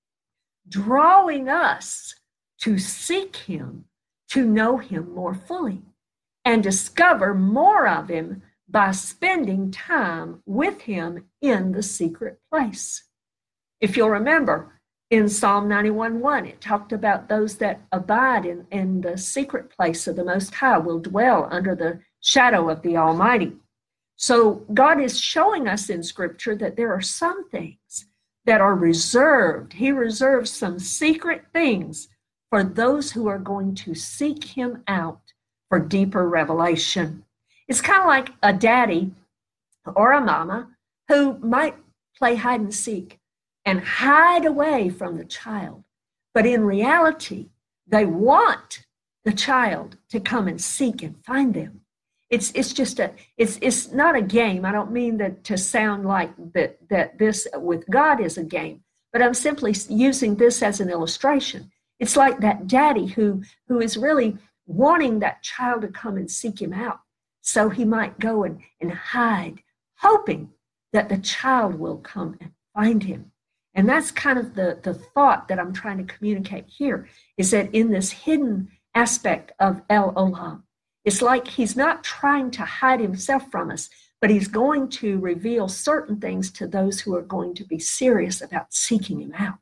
drawing 0.68 1.48
us 1.48 2.14
to 2.60 2.78
seek 2.78 3.34
Him, 3.34 3.86
to 4.28 4.46
know 4.46 4.78
Him 4.78 5.12
more 5.12 5.34
fully, 5.34 5.82
and 6.44 6.62
discover 6.62 7.34
more 7.34 7.88
of 7.88 8.08
Him 8.08 8.42
by 8.74 8.90
spending 8.90 9.70
time 9.70 10.42
with 10.46 10.80
Him 10.80 11.26
in 11.40 11.70
the 11.70 11.82
secret 11.82 12.40
place. 12.50 13.04
If 13.80 13.96
you'll 13.96 14.10
remember, 14.10 14.80
in 15.10 15.28
Psalm 15.28 15.68
91 15.68 16.18
1, 16.18 16.46
it 16.46 16.60
talked 16.60 16.92
about 16.92 17.28
those 17.28 17.56
that 17.58 17.82
abide 17.92 18.44
in, 18.44 18.66
in 18.72 19.00
the 19.00 19.16
secret 19.16 19.70
place 19.70 20.08
of 20.08 20.16
the 20.16 20.24
Most 20.24 20.52
High 20.52 20.78
will 20.78 20.98
dwell 20.98 21.46
under 21.52 21.76
the 21.76 22.00
shadow 22.20 22.68
of 22.68 22.82
the 22.82 22.96
Almighty. 22.96 23.52
So 24.16 24.64
God 24.74 25.00
is 25.00 25.20
showing 25.20 25.68
us 25.68 25.88
in 25.88 26.02
Scripture 26.02 26.56
that 26.56 26.76
there 26.76 26.92
are 26.92 27.00
some 27.00 27.48
things 27.50 28.06
that 28.44 28.60
are 28.60 28.74
reserved. 28.74 29.74
He 29.74 29.92
reserves 29.92 30.50
some 30.50 30.80
secret 30.80 31.44
things 31.52 32.08
for 32.50 32.64
those 32.64 33.12
who 33.12 33.28
are 33.28 33.38
going 33.38 33.76
to 33.76 33.94
seek 33.94 34.42
Him 34.42 34.82
out 34.88 35.20
for 35.68 35.78
deeper 35.78 36.28
revelation. 36.28 37.23
It's 37.68 37.80
kind 37.80 38.00
of 38.00 38.06
like 38.06 38.30
a 38.42 38.52
daddy 38.52 39.12
or 39.94 40.12
a 40.12 40.20
mama 40.20 40.68
who 41.08 41.38
might 41.38 41.76
play 42.16 42.36
hide 42.36 42.60
and 42.60 42.74
seek 42.74 43.18
and 43.64 43.80
hide 43.80 44.44
away 44.44 44.90
from 44.90 45.16
the 45.16 45.24
child. 45.24 45.84
But 46.32 46.46
in 46.46 46.64
reality, 46.64 47.48
they 47.86 48.04
want 48.04 48.84
the 49.24 49.32
child 49.32 49.96
to 50.10 50.20
come 50.20 50.48
and 50.48 50.60
seek 50.60 51.02
and 51.02 51.22
find 51.24 51.54
them. 51.54 51.80
It's, 52.30 52.50
it's 52.54 52.72
just 52.72 52.98
a 52.98 53.12
it's 53.36 53.58
it's 53.62 53.92
not 53.92 54.16
a 54.16 54.22
game. 54.22 54.64
I 54.64 54.72
don't 54.72 54.90
mean 54.90 55.18
that 55.18 55.44
to 55.44 55.56
sound 55.56 56.04
like 56.04 56.32
that 56.54 56.78
that 56.88 57.18
this 57.18 57.46
with 57.54 57.88
God 57.88 58.20
is 58.20 58.38
a 58.38 58.44
game, 58.44 58.82
but 59.12 59.22
I'm 59.22 59.34
simply 59.34 59.74
using 59.88 60.34
this 60.34 60.62
as 60.62 60.80
an 60.80 60.90
illustration. 60.90 61.70
It's 62.00 62.16
like 62.16 62.40
that 62.40 62.66
daddy 62.66 63.06
who 63.06 63.42
who 63.68 63.78
is 63.78 63.96
really 63.96 64.36
wanting 64.66 65.20
that 65.20 65.42
child 65.42 65.82
to 65.82 65.88
come 65.88 66.16
and 66.16 66.28
seek 66.28 66.60
him 66.60 66.72
out 66.72 67.00
so 67.46 67.68
he 67.68 67.84
might 67.84 68.18
go 68.18 68.42
and, 68.42 68.60
and 68.80 68.90
hide, 68.90 69.62
hoping 69.98 70.48
that 70.94 71.10
the 71.10 71.18
child 71.18 71.74
will 71.74 71.98
come 71.98 72.38
and 72.40 72.52
find 72.74 73.02
him. 73.02 73.32
And 73.74 73.86
that's 73.86 74.10
kind 74.10 74.38
of 74.38 74.54
the, 74.54 74.78
the 74.82 74.94
thought 74.94 75.48
that 75.48 75.58
I'm 75.58 75.74
trying 75.74 75.98
to 75.98 76.14
communicate 76.14 76.64
here 76.66 77.06
is 77.36 77.50
that 77.50 77.74
in 77.74 77.90
this 77.90 78.10
hidden 78.10 78.70
aspect 78.94 79.52
of 79.60 79.82
El 79.90 80.14
Olam, 80.14 80.62
it's 81.04 81.20
like 81.20 81.46
he's 81.46 81.76
not 81.76 82.02
trying 82.02 82.50
to 82.52 82.62
hide 82.62 83.00
himself 83.00 83.50
from 83.50 83.70
us, 83.70 83.90
but 84.22 84.30
he's 84.30 84.48
going 84.48 84.88
to 84.88 85.18
reveal 85.18 85.68
certain 85.68 86.18
things 86.18 86.50
to 86.52 86.66
those 86.66 87.00
who 87.00 87.14
are 87.14 87.22
going 87.22 87.54
to 87.56 87.64
be 87.64 87.78
serious 87.78 88.40
about 88.40 88.72
seeking 88.72 89.20
him 89.20 89.34
out. 89.36 89.58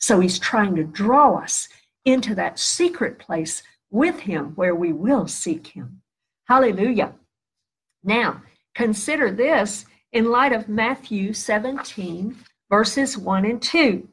So 0.00 0.20
he's 0.20 0.38
trying 0.38 0.74
to 0.76 0.84
draw 0.84 1.36
us 1.36 1.68
into 2.06 2.34
that 2.36 2.58
secret 2.58 3.18
place 3.18 3.62
with 3.90 4.20
him 4.20 4.52
where 4.54 4.74
we 4.74 4.94
will 4.94 5.26
seek 5.26 5.66
him. 5.66 6.00
Hallelujah. 6.48 7.12
Now, 8.06 8.40
consider 8.74 9.32
this 9.32 9.84
in 10.12 10.30
light 10.30 10.52
of 10.52 10.68
Matthew 10.68 11.32
17, 11.32 12.36
verses 12.70 13.18
1 13.18 13.44
and 13.44 13.60
2. 13.60 14.08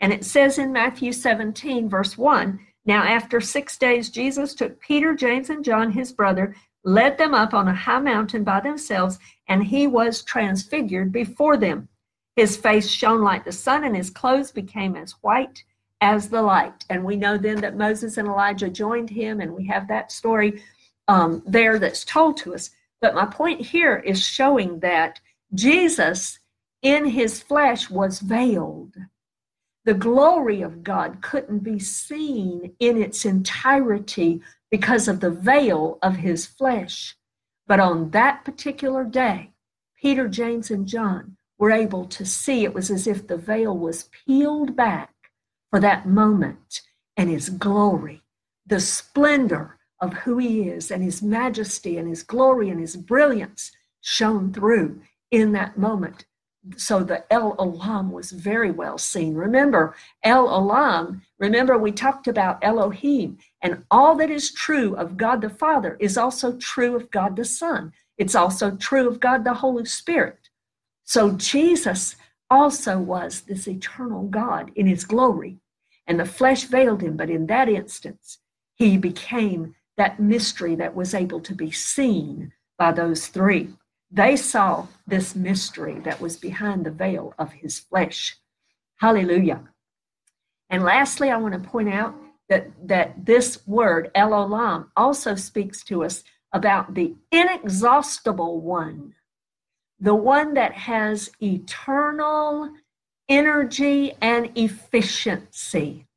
And 0.00 0.12
it 0.12 0.24
says 0.24 0.58
in 0.58 0.70
Matthew 0.70 1.12
17, 1.12 1.88
verse 1.88 2.16
1 2.16 2.60
Now, 2.84 3.02
after 3.02 3.40
six 3.40 3.76
days, 3.78 4.10
Jesus 4.10 4.54
took 4.54 4.78
Peter, 4.80 5.14
James, 5.14 5.50
and 5.50 5.64
John, 5.64 5.90
his 5.90 6.12
brother, 6.12 6.54
led 6.84 7.18
them 7.18 7.34
up 7.34 7.54
on 7.54 7.68
a 7.68 7.74
high 7.74 7.98
mountain 7.98 8.44
by 8.44 8.60
themselves, 8.60 9.18
and 9.48 9.64
he 9.64 9.86
was 9.86 10.22
transfigured 10.22 11.10
before 11.10 11.56
them. 11.56 11.88
His 12.36 12.56
face 12.56 12.88
shone 12.88 13.22
like 13.22 13.44
the 13.44 13.50
sun, 13.50 13.82
and 13.82 13.96
his 13.96 14.10
clothes 14.10 14.52
became 14.52 14.94
as 14.94 15.12
white 15.22 15.64
as 16.00 16.28
the 16.28 16.42
light. 16.42 16.84
And 16.90 17.02
we 17.02 17.16
know 17.16 17.36
then 17.36 17.60
that 17.62 17.76
Moses 17.76 18.18
and 18.18 18.28
Elijah 18.28 18.68
joined 18.68 19.10
him, 19.10 19.40
and 19.40 19.54
we 19.54 19.66
have 19.66 19.88
that 19.88 20.12
story 20.12 20.62
um, 21.08 21.42
there 21.46 21.78
that's 21.78 22.04
told 22.04 22.36
to 22.38 22.54
us. 22.54 22.70
But 23.00 23.14
my 23.14 23.26
point 23.26 23.60
here 23.60 23.96
is 23.96 24.24
showing 24.24 24.80
that 24.80 25.20
Jesus 25.54 26.38
in 26.82 27.06
his 27.06 27.42
flesh 27.42 27.90
was 27.90 28.20
veiled. 28.20 28.94
The 29.84 29.94
glory 29.94 30.60
of 30.60 30.82
God 30.82 31.22
couldn't 31.22 31.60
be 31.60 31.78
seen 31.78 32.74
in 32.78 33.00
its 33.00 33.24
entirety 33.24 34.42
because 34.70 35.08
of 35.08 35.20
the 35.20 35.30
veil 35.30 35.98
of 36.02 36.16
his 36.16 36.44
flesh. 36.46 37.16
But 37.66 37.80
on 37.80 38.10
that 38.10 38.44
particular 38.44 39.04
day, 39.04 39.52
Peter, 40.00 40.28
James, 40.28 40.70
and 40.70 40.86
John 40.86 41.36
were 41.58 41.70
able 41.70 42.04
to 42.06 42.24
see 42.24 42.64
it 42.64 42.74
was 42.74 42.90
as 42.90 43.06
if 43.06 43.26
the 43.26 43.36
veil 43.36 43.76
was 43.76 44.08
peeled 44.26 44.76
back 44.76 45.14
for 45.70 45.80
that 45.80 46.06
moment 46.06 46.82
and 47.16 47.28
his 47.28 47.50
glory, 47.50 48.22
the 48.66 48.80
splendor 48.80 49.77
of 50.00 50.12
who 50.12 50.38
he 50.38 50.68
is 50.68 50.90
and 50.90 51.02
his 51.02 51.22
majesty 51.22 51.96
and 51.96 52.08
his 52.08 52.22
glory 52.22 52.70
and 52.70 52.80
his 52.80 52.96
brilliance 52.96 53.72
shone 54.00 54.52
through 54.52 55.00
in 55.30 55.52
that 55.52 55.78
moment. 55.78 56.24
So 56.76 57.02
the 57.02 57.30
El 57.32 57.56
Olam 57.56 58.10
was 58.10 58.30
very 58.30 58.70
well 58.70 58.98
seen. 58.98 59.34
Remember, 59.34 59.94
El 60.22 60.48
Olam, 60.48 61.22
remember 61.38 61.78
we 61.78 61.92
talked 61.92 62.28
about 62.28 62.58
Elohim, 62.62 63.38
and 63.62 63.84
all 63.90 64.14
that 64.16 64.30
is 64.30 64.52
true 64.52 64.94
of 64.96 65.16
God 65.16 65.40
the 65.40 65.50
Father 65.50 65.96
is 66.00 66.18
also 66.18 66.56
true 66.56 66.94
of 66.94 67.10
God 67.10 67.36
the 67.36 67.44
Son. 67.44 67.92
It's 68.18 68.34
also 68.34 68.76
true 68.76 69.08
of 69.08 69.20
God 69.20 69.44
the 69.44 69.54
Holy 69.54 69.84
Spirit. 69.84 70.50
So 71.04 71.32
Jesus 71.32 72.16
also 72.50 72.98
was 72.98 73.42
this 73.42 73.66
eternal 73.66 74.24
God 74.24 74.70
in 74.74 74.86
his 74.86 75.04
glory, 75.04 75.58
and 76.06 76.18
the 76.18 76.24
flesh 76.24 76.64
veiled 76.64 77.02
him, 77.02 77.16
but 77.16 77.30
in 77.30 77.46
that 77.46 77.68
instance, 77.68 78.38
he 78.74 78.96
became 78.96 79.74
that 79.98 80.18
mystery 80.18 80.74
that 80.76 80.94
was 80.94 81.14
able 81.14 81.40
to 81.40 81.54
be 81.54 81.70
seen 81.70 82.52
by 82.78 82.92
those 82.92 83.26
three. 83.26 83.68
They 84.10 84.36
saw 84.36 84.86
this 85.06 85.34
mystery 85.34 86.00
that 86.00 86.20
was 86.20 86.36
behind 86.36 86.86
the 86.86 86.90
veil 86.90 87.34
of 87.38 87.52
his 87.52 87.78
flesh. 87.78 88.38
Hallelujah. 88.96 89.62
And 90.70 90.82
lastly, 90.82 91.30
I 91.30 91.36
want 91.36 91.54
to 91.54 91.68
point 91.68 91.90
out 91.90 92.14
that, 92.48 92.70
that 92.86 93.26
this 93.26 93.66
word, 93.66 94.10
El 94.14 94.30
Olam, 94.30 94.86
also 94.96 95.34
speaks 95.34 95.84
to 95.84 96.04
us 96.04 96.24
about 96.52 96.94
the 96.94 97.14
inexhaustible 97.30 98.60
one, 98.60 99.14
the 100.00 100.14
one 100.14 100.54
that 100.54 100.72
has 100.72 101.30
eternal 101.42 102.70
energy 103.28 104.14
and 104.22 104.50
efficiency. 104.54 106.07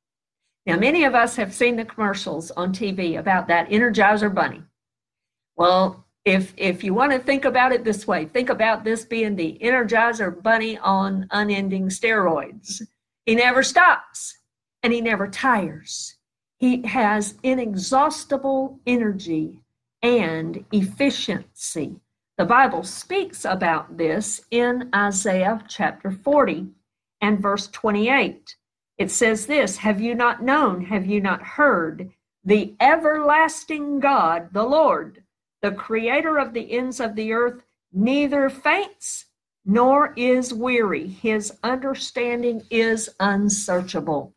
Now, 0.66 0.78
many 0.78 1.06
of 1.06 1.16
us 1.16 1.36
have 1.38 1.54
seen 1.54 1.76
the 1.76 1.86
commercials 1.86 2.52
on 2.52 2.72
TV 2.72 3.18
about 3.18 3.48
that 3.48 3.70
Energizer 3.70 4.34
Bunny. 4.34 4.62
Well, 5.56 6.06
if 6.24 6.54
if 6.56 6.84
you 6.84 6.94
want 6.94 7.12
to 7.14 7.20
think 7.20 7.46
about 7.46 7.72
it 7.72 7.84
this 7.84 8.06
way, 8.06 8.26
think 8.26 8.50
about 8.50 8.84
this 8.84 9.04
being 9.04 9.36
the 9.36 9.58
Energizer 9.62 10.42
Bunny 10.42 10.78
on 10.78 11.28
unending 11.32 11.90
steroids. 11.90 12.82
He 13.26 13.36
never 13.36 13.64
stops 13.64 14.38
and 14.84 14.94
he 14.94 15.02
never 15.02 15.28
tires. 15.28 16.16
He 16.60 16.84
has 16.84 17.36
inexhaustible 17.42 18.80
energy 18.86 19.62
and 20.04 20.64
efficiency. 20.72 21.96
The 22.38 22.46
Bible 22.46 22.84
speaks 22.84 23.46
about 23.46 23.98
this 23.98 24.42
in 24.52 24.90
Isaiah 24.94 25.64
chapter 25.68 26.12
40 26.12 26.68
and 27.22 27.40
verse 27.40 27.68
28. 27.68 28.56
It 28.98 29.12
says 29.12 29.46
this 29.46 29.78
Have 29.78 30.02
you 30.02 30.16
not 30.16 30.44
known, 30.44 30.86
have 30.86 31.06
you 31.06 31.22
not 31.22 31.42
heard? 31.42 32.12
The 32.44 32.74
everlasting 32.80 34.00
God, 34.00 34.50
the 34.52 34.64
Lord, 34.64 35.24
the 35.62 35.72
creator 35.72 36.38
of 36.38 36.54
the 36.54 36.72
ends 36.72 37.00
of 37.00 37.16
the 37.16 37.34
earth, 37.34 37.64
neither 37.94 38.50
faints 38.50 39.26
nor 39.64 40.14
is 40.16 40.54
weary. 40.54 41.08
His 41.08 41.54
understanding 41.64 42.64
is 42.72 43.10
unsearchable. 43.20 44.34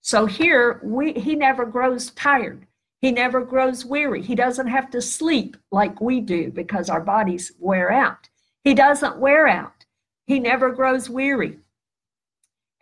So 0.00 0.26
here 0.26 0.80
we 0.82 1.12
he 1.12 1.34
never 1.34 1.66
grows 1.66 2.10
tired. 2.12 2.66
He 3.00 3.12
never 3.12 3.40
grows 3.40 3.84
weary. 3.84 4.22
He 4.22 4.34
doesn't 4.34 4.66
have 4.66 4.90
to 4.90 5.02
sleep 5.02 5.56
like 5.72 6.00
we 6.00 6.20
do 6.20 6.50
because 6.50 6.90
our 6.90 7.00
bodies 7.00 7.52
wear 7.58 7.90
out. 7.90 8.28
He 8.62 8.74
doesn't 8.74 9.18
wear 9.18 9.48
out. 9.48 9.86
He 10.26 10.38
never 10.38 10.70
grows 10.70 11.08
weary. 11.08 11.58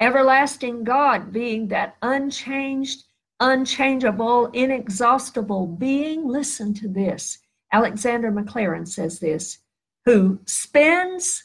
Everlasting 0.01 0.85
God 0.85 1.33
being 1.33 1.69
that 1.69 1.97
unchanged, 2.03 3.05
unchangeable, 3.41 4.47
inexhaustible 4.53 5.67
being. 5.67 6.27
Listen 6.29 6.73
to 6.75 6.89
this. 6.89 7.39
Alexander 7.73 8.31
Maclaren 8.31 8.87
says 8.87 9.19
this 9.19 9.59
who 10.05 10.39
spends 10.47 11.45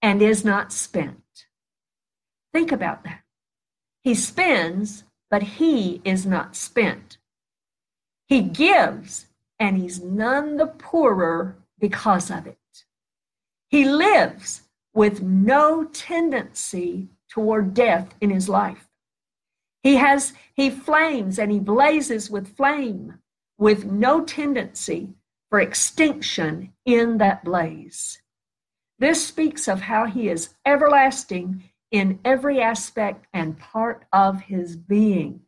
and 0.00 0.22
is 0.22 0.44
not 0.44 0.72
spent. 0.72 1.46
Think 2.52 2.72
about 2.72 3.04
that. 3.04 3.20
He 4.02 4.14
spends, 4.14 5.04
but 5.30 5.42
he 5.42 6.00
is 6.04 6.24
not 6.24 6.56
spent. 6.56 7.18
He 8.26 8.40
gives, 8.40 9.26
and 9.58 9.76
he's 9.76 10.00
none 10.00 10.56
the 10.56 10.66
poorer 10.66 11.58
because 11.78 12.30
of 12.30 12.46
it. 12.46 12.56
He 13.68 13.84
lives 13.84 14.62
with 14.94 15.20
no 15.20 15.84
tendency 15.84 17.08
toward 17.30 17.74
death 17.74 18.14
in 18.20 18.30
his 18.30 18.48
life. 18.48 18.88
He 19.82 19.96
has 19.96 20.34
he 20.54 20.68
flames 20.68 21.38
and 21.38 21.50
he 21.50 21.58
blazes 21.58 22.30
with 22.30 22.56
flame 22.56 23.18
with 23.56 23.84
no 23.84 24.24
tendency 24.24 25.14
for 25.48 25.60
extinction 25.60 26.72
in 26.84 27.18
that 27.18 27.44
blaze. 27.44 28.20
This 28.98 29.26
speaks 29.26 29.68
of 29.68 29.80
how 29.80 30.04
he 30.04 30.28
is 30.28 30.50
everlasting 30.66 31.64
in 31.90 32.20
every 32.24 32.60
aspect 32.60 33.26
and 33.32 33.58
part 33.58 34.04
of 34.12 34.42
his 34.42 34.76
being. 34.76 35.40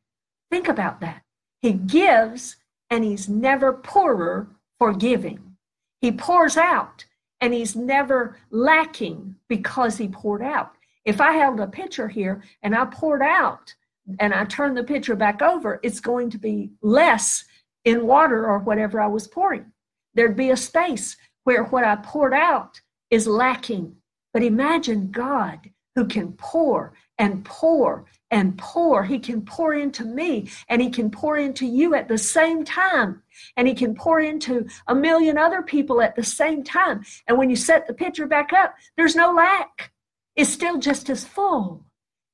Think 0.50 0.68
about 0.68 1.00
that. 1.00 1.22
He 1.60 1.72
gives 1.72 2.56
and 2.90 3.04
he's 3.04 3.28
never 3.28 3.72
poorer 3.72 4.48
for 4.78 4.92
giving. 4.92 5.56
He 6.00 6.10
pours 6.12 6.56
out 6.56 7.04
and 7.40 7.54
he's 7.54 7.76
never 7.76 8.36
lacking 8.50 9.36
because 9.48 9.98
he 9.98 10.08
poured 10.08 10.42
out. 10.42 10.74
If 11.04 11.20
I 11.20 11.32
held 11.32 11.60
a 11.60 11.66
pitcher 11.66 12.08
here 12.08 12.42
and 12.62 12.74
I 12.74 12.84
poured 12.86 13.22
out 13.22 13.74
and 14.20 14.32
I 14.34 14.44
turned 14.44 14.76
the 14.76 14.84
pitcher 14.84 15.16
back 15.16 15.42
over, 15.42 15.80
it's 15.82 16.00
going 16.00 16.30
to 16.30 16.38
be 16.38 16.70
less 16.82 17.44
in 17.84 18.06
water 18.06 18.46
or 18.46 18.58
whatever 18.58 19.00
I 19.00 19.08
was 19.08 19.26
pouring. 19.26 19.72
There'd 20.14 20.36
be 20.36 20.50
a 20.50 20.56
space 20.56 21.16
where 21.44 21.64
what 21.64 21.84
I 21.84 21.96
poured 21.96 22.34
out 22.34 22.80
is 23.10 23.26
lacking. 23.26 23.96
But 24.32 24.42
imagine 24.42 25.10
God 25.10 25.70
who 25.94 26.06
can 26.06 26.32
pour 26.32 26.94
and 27.18 27.44
pour 27.44 28.06
and 28.30 28.56
pour. 28.56 29.04
He 29.04 29.18
can 29.18 29.42
pour 29.42 29.74
into 29.74 30.04
me 30.04 30.48
and 30.68 30.80
he 30.80 30.88
can 30.88 31.10
pour 31.10 31.36
into 31.36 31.66
you 31.66 31.94
at 31.94 32.08
the 32.08 32.16
same 32.16 32.64
time. 32.64 33.22
And 33.56 33.68
he 33.68 33.74
can 33.74 33.94
pour 33.94 34.20
into 34.20 34.66
a 34.86 34.94
million 34.94 35.36
other 35.36 35.62
people 35.62 36.00
at 36.00 36.16
the 36.16 36.24
same 36.24 36.64
time. 36.64 37.04
And 37.28 37.36
when 37.36 37.50
you 37.50 37.56
set 37.56 37.86
the 37.86 37.94
pitcher 37.94 38.26
back 38.26 38.52
up, 38.52 38.74
there's 38.96 39.14
no 39.14 39.32
lack 39.32 39.91
is 40.36 40.52
still 40.52 40.78
just 40.78 41.10
as 41.10 41.24
full. 41.24 41.84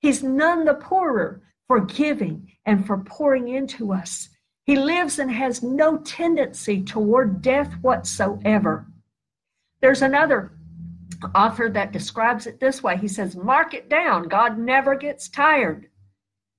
He's 0.01 0.23
none 0.23 0.65
the 0.65 0.75
poorer 0.75 1.43
for 1.67 1.81
giving 1.81 2.53
and 2.65 2.87
for 2.87 2.99
pouring 2.99 3.49
into 3.49 3.93
us. 3.93 4.29
He 4.65 4.77
lives 4.77 5.19
and 5.19 5.31
has 5.31 5.63
no 5.63 5.99
tendency 5.99 6.83
toward 6.83 7.43
death 7.43 7.73
whatsoever. 7.81 8.87
There's 9.81 10.03
another 10.03 10.53
author 11.35 11.69
that 11.71 11.93
describes 11.93 12.47
it 12.47 12.61
this 12.61 12.83
way. 12.83 12.97
He 12.97 13.09
says, 13.09 13.37
Mark 13.37 13.75
it 13.75 13.89
down. 13.89 14.29
God 14.29 14.59
never 14.59 14.95
gets 14.95 15.29
tired. 15.29 15.89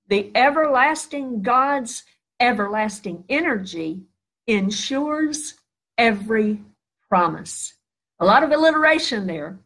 The 0.07 0.31
everlasting 0.35 1.43
God's 1.43 2.03
everlasting 2.39 3.25
energy 3.29 4.01
ensures 4.47 5.55
every 5.97 6.61
promise. 7.07 7.75
A 8.19 8.25
lot 8.25 8.43
of 8.43 8.51
alliteration 8.51 9.27
there, 9.27 9.59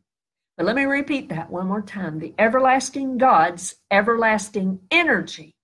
but 0.57 0.65
let 0.65 0.75
me 0.75 0.83
repeat 0.83 1.29
that 1.29 1.49
one 1.49 1.67
more 1.67 1.81
time. 1.81 2.19
The 2.19 2.33
everlasting 2.37 3.17
God's 3.17 3.75
everlasting 3.89 4.79
energy 4.91 5.55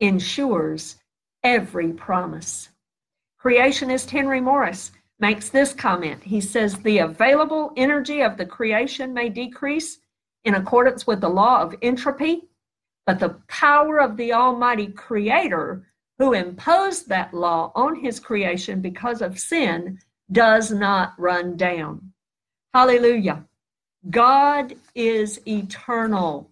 ensures 0.00 0.96
every 1.42 1.92
promise. 1.92 2.68
Creationist 3.42 4.10
Henry 4.10 4.40
Morris 4.40 4.92
makes 5.18 5.48
this 5.48 5.72
comment. 5.72 6.22
He 6.22 6.40
says, 6.40 6.76
The 6.76 6.98
available 6.98 7.72
energy 7.76 8.20
of 8.20 8.36
the 8.36 8.46
creation 8.46 9.14
may 9.14 9.28
decrease 9.28 9.98
in 10.44 10.54
accordance 10.54 11.06
with 11.06 11.20
the 11.20 11.28
law 11.28 11.62
of 11.62 11.74
entropy, 11.82 12.42
but 13.06 13.18
the 13.18 13.40
power 13.48 13.98
of 13.98 14.16
the 14.16 14.32
Almighty 14.32 14.88
Creator, 14.88 15.86
who 16.18 16.34
imposed 16.34 17.08
that 17.08 17.32
law 17.32 17.72
on 17.74 17.96
his 17.96 18.20
creation 18.20 18.80
because 18.80 19.22
of 19.22 19.38
sin, 19.38 19.98
does 20.30 20.70
not 20.70 21.14
run 21.18 21.56
down. 21.56 22.12
Hallelujah. 22.74 23.47
God 24.10 24.74
is 24.94 25.40
eternal. 25.46 26.50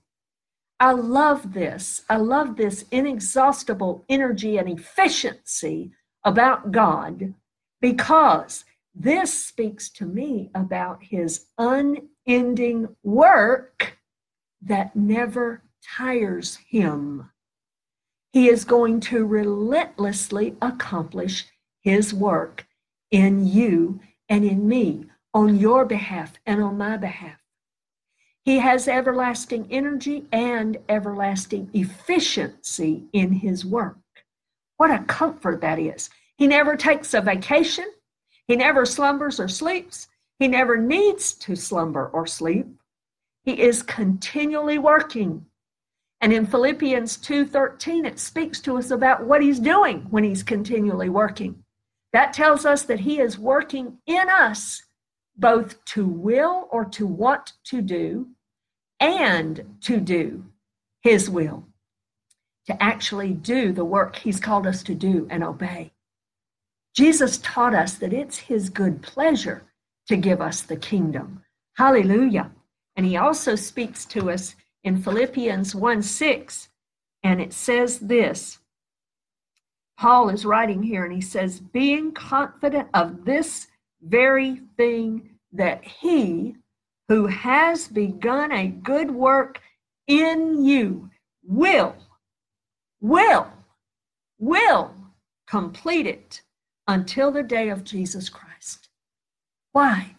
I 0.78 0.92
love 0.92 1.52
this. 1.54 2.02
I 2.08 2.16
love 2.16 2.56
this 2.56 2.84
inexhaustible 2.90 4.04
energy 4.08 4.58
and 4.58 4.68
efficiency 4.68 5.92
about 6.24 6.72
God 6.72 7.34
because 7.80 8.64
this 8.94 9.46
speaks 9.46 9.88
to 9.90 10.06
me 10.06 10.50
about 10.54 11.02
his 11.02 11.46
unending 11.58 12.88
work 13.02 13.98
that 14.62 14.96
never 14.96 15.62
tires 15.96 16.56
him. 16.68 17.30
He 18.32 18.48
is 18.48 18.64
going 18.64 19.00
to 19.00 19.24
relentlessly 19.24 20.56
accomplish 20.60 21.46
his 21.80 22.12
work 22.12 22.66
in 23.10 23.46
you 23.46 24.00
and 24.28 24.44
in 24.44 24.68
me, 24.68 25.06
on 25.36 25.54
your 25.54 25.84
behalf 25.84 26.32
and 26.46 26.62
on 26.62 26.78
my 26.78 26.96
behalf. 26.96 27.38
He 28.46 28.58
has 28.58 28.88
everlasting 28.88 29.68
energy 29.70 30.24
and 30.32 30.78
everlasting 30.88 31.68
efficiency 31.74 33.04
in 33.12 33.32
his 33.32 33.62
work. 33.62 33.98
What 34.78 34.90
a 34.90 35.04
comfort 35.04 35.60
that 35.60 35.78
is. 35.78 36.08
He 36.38 36.46
never 36.46 36.74
takes 36.74 37.12
a 37.12 37.20
vacation. 37.20 37.84
He 38.48 38.56
never 38.56 38.86
slumbers 38.86 39.38
or 39.38 39.46
sleeps. 39.46 40.08
He 40.38 40.48
never 40.48 40.78
needs 40.78 41.34
to 41.34 41.54
slumber 41.54 42.06
or 42.06 42.26
sleep. 42.26 42.68
He 43.44 43.60
is 43.60 43.82
continually 43.82 44.78
working. 44.78 45.44
And 46.22 46.32
in 46.32 46.46
Philippians 46.46 47.18
2:13 47.18 48.06
it 48.06 48.18
speaks 48.18 48.58
to 48.60 48.78
us 48.78 48.90
about 48.90 49.26
what 49.26 49.42
he's 49.42 49.60
doing 49.60 50.06
when 50.08 50.24
he's 50.24 50.42
continually 50.42 51.10
working. 51.10 51.62
That 52.14 52.32
tells 52.32 52.64
us 52.64 52.84
that 52.84 53.00
he 53.00 53.20
is 53.20 53.38
working 53.38 53.98
in 54.06 54.30
us 54.30 54.85
both 55.36 55.84
to 55.86 56.06
will 56.06 56.68
or 56.70 56.84
to 56.84 57.06
want 57.06 57.52
to 57.64 57.82
do 57.82 58.28
and 59.00 59.76
to 59.82 60.00
do 60.00 60.44
his 61.02 61.28
will, 61.28 61.64
to 62.66 62.82
actually 62.82 63.32
do 63.32 63.72
the 63.72 63.84
work 63.84 64.16
he's 64.16 64.40
called 64.40 64.66
us 64.66 64.82
to 64.84 64.94
do 64.94 65.26
and 65.30 65.44
obey. 65.44 65.92
Jesus 66.94 67.38
taught 67.38 67.74
us 67.74 67.94
that 67.94 68.12
it's 68.12 68.38
his 68.38 68.70
good 68.70 69.02
pleasure 69.02 69.64
to 70.08 70.16
give 70.16 70.40
us 70.40 70.62
the 70.62 70.76
kingdom. 70.76 71.42
Hallelujah. 71.76 72.50
And 72.96 73.04
he 73.04 73.16
also 73.18 73.54
speaks 73.54 74.06
to 74.06 74.30
us 74.30 74.56
in 74.82 75.02
Philippians 75.02 75.74
1 75.74 76.02
6, 76.02 76.68
and 77.22 77.40
it 77.40 77.52
says 77.52 77.98
this. 77.98 78.58
Paul 79.98 80.28
is 80.28 80.46
writing 80.46 80.82
here, 80.82 81.04
and 81.04 81.12
he 81.12 81.20
says, 81.20 81.60
being 81.60 82.12
confident 82.12 82.88
of 82.94 83.24
this 83.24 83.66
very 84.02 84.60
thing 84.76 85.30
that 85.52 85.84
he 85.84 86.56
who 87.08 87.26
has 87.26 87.88
begun 87.88 88.52
a 88.52 88.68
good 88.68 89.10
work 89.10 89.60
in 90.06 90.64
you 90.64 91.10
will, 91.44 91.94
will, 93.00 93.48
will 94.38 94.94
complete 95.46 96.06
it 96.06 96.42
until 96.88 97.30
the 97.30 97.42
day 97.42 97.68
of 97.68 97.84
Jesus 97.84 98.28
Christ. 98.28 98.88
Why? 99.72 100.16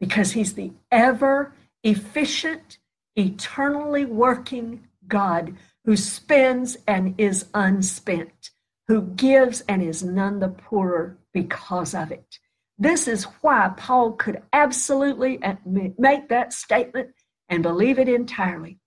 Because 0.00 0.32
he's 0.32 0.54
the 0.54 0.72
ever 0.90 1.52
efficient, 1.82 2.78
eternally 3.16 4.04
working 4.04 4.88
God 5.06 5.54
who 5.84 5.96
spends 5.96 6.76
and 6.88 7.14
is 7.18 7.46
unspent, 7.54 8.50
who 8.88 9.02
gives 9.02 9.60
and 9.62 9.82
is 9.82 10.02
none 10.02 10.40
the 10.40 10.48
poorer 10.48 11.18
because 11.32 11.94
of 11.94 12.10
it. 12.10 12.38
This 12.78 13.06
is 13.06 13.24
why 13.40 13.72
Paul 13.76 14.12
could 14.12 14.42
absolutely 14.52 15.38
make 15.64 16.28
that 16.28 16.52
statement 16.52 17.10
and 17.48 17.62
believe 17.62 17.98
it 17.98 18.08
entirely, 18.08 18.78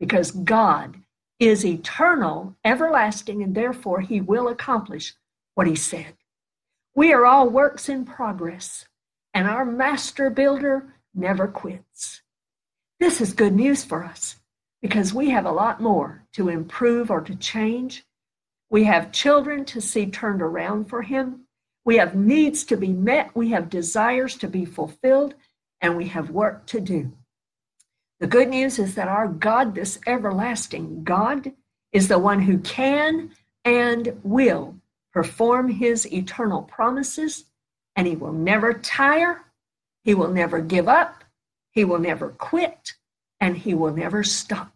because 0.00 0.30
God 0.30 0.96
is 1.38 1.64
eternal, 1.64 2.56
everlasting, 2.64 3.42
and 3.42 3.54
therefore 3.54 4.00
he 4.00 4.20
will 4.20 4.48
accomplish 4.48 5.14
what 5.54 5.66
he 5.66 5.76
said. 5.76 6.14
We 6.94 7.12
are 7.12 7.26
all 7.26 7.48
works 7.48 7.88
in 7.88 8.04
progress, 8.04 8.86
and 9.34 9.46
our 9.46 9.64
master 9.64 10.30
builder 10.30 10.94
never 11.14 11.46
quits. 11.46 12.22
This 12.98 13.20
is 13.20 13.32
good 13.32 13.54
news 13.54 13.84
for 13.84 14.02
us 14.02 14.36
because 14.80 15.12
we 15.12 15.30
have 15.30 15.44
a 15.44 15.52
lot 15.52 15.80
more 15.80 16.24
to 16.32 16.48
improve 16.48 17.10
or 17.10 17.20
to 17.20 17.34
change. 17.36 18.04
We 18.70 18.84
have 18.84 19.12
children 19.12 19.64
to 19.66 19.80
see 19.80 20.06
turned 20.06 20.42
around 20.42 20.88
for 20.88 21.02
him. 21.02 21.45
We 21.86 21.98
have 21.98 22.16
needs 22.16 22.64
to 22.64 22.76
be 22.76 22.88
met, 22.88 23.34
we 23.36 23.50
have 23.50 23.70
desires 23.70 24.34
to 24.38 24.48
be 24.48 24.64
fulfilled, 24.64 25.34
and 25.80 25.96
we 25.96 26.08
have 26.08 26.30
work 26.30 26.66
to 26.66 26.80
do. 26.80 27.12
The 28.18 28.26
good 28.26 28.48
news 28.48 28.80
is 28.80 28.96
that 28.96 29.06
our 29.06 29.28
God, 29.28 29.76
this 29.76 30.00
everlasting 30.04 31.04
God, 31.04 31.52
is 31.92 32.08
the 32.08 32.18
one 32.18 32.42
who 32.42 32.58
can 32.58 33.30
and 33.64 34.20
will 34.24 34.74
perform 35.12 35.68
his 35.68 36.12
eternal 36.12 36.62
promises, 36.62 37.44
and 37.94 38.08
he 38.08 38.16
will 38.16 38.32
never 38.32 38.74
tire, 38.74 39.44
he 40.02 40.12
will 40.12 40.32
never 40.32 40.60
give 40.60 40.88
up, 40.88 41.22
he 41.70 41.84
will 41.84 42.00
never 42.00 42.30
quit, 42.30 42.94
and 43.38 43.56
he 43.56 43.74
will 43.74 43.92
never 43.92 44.24
stop 44.24 44.72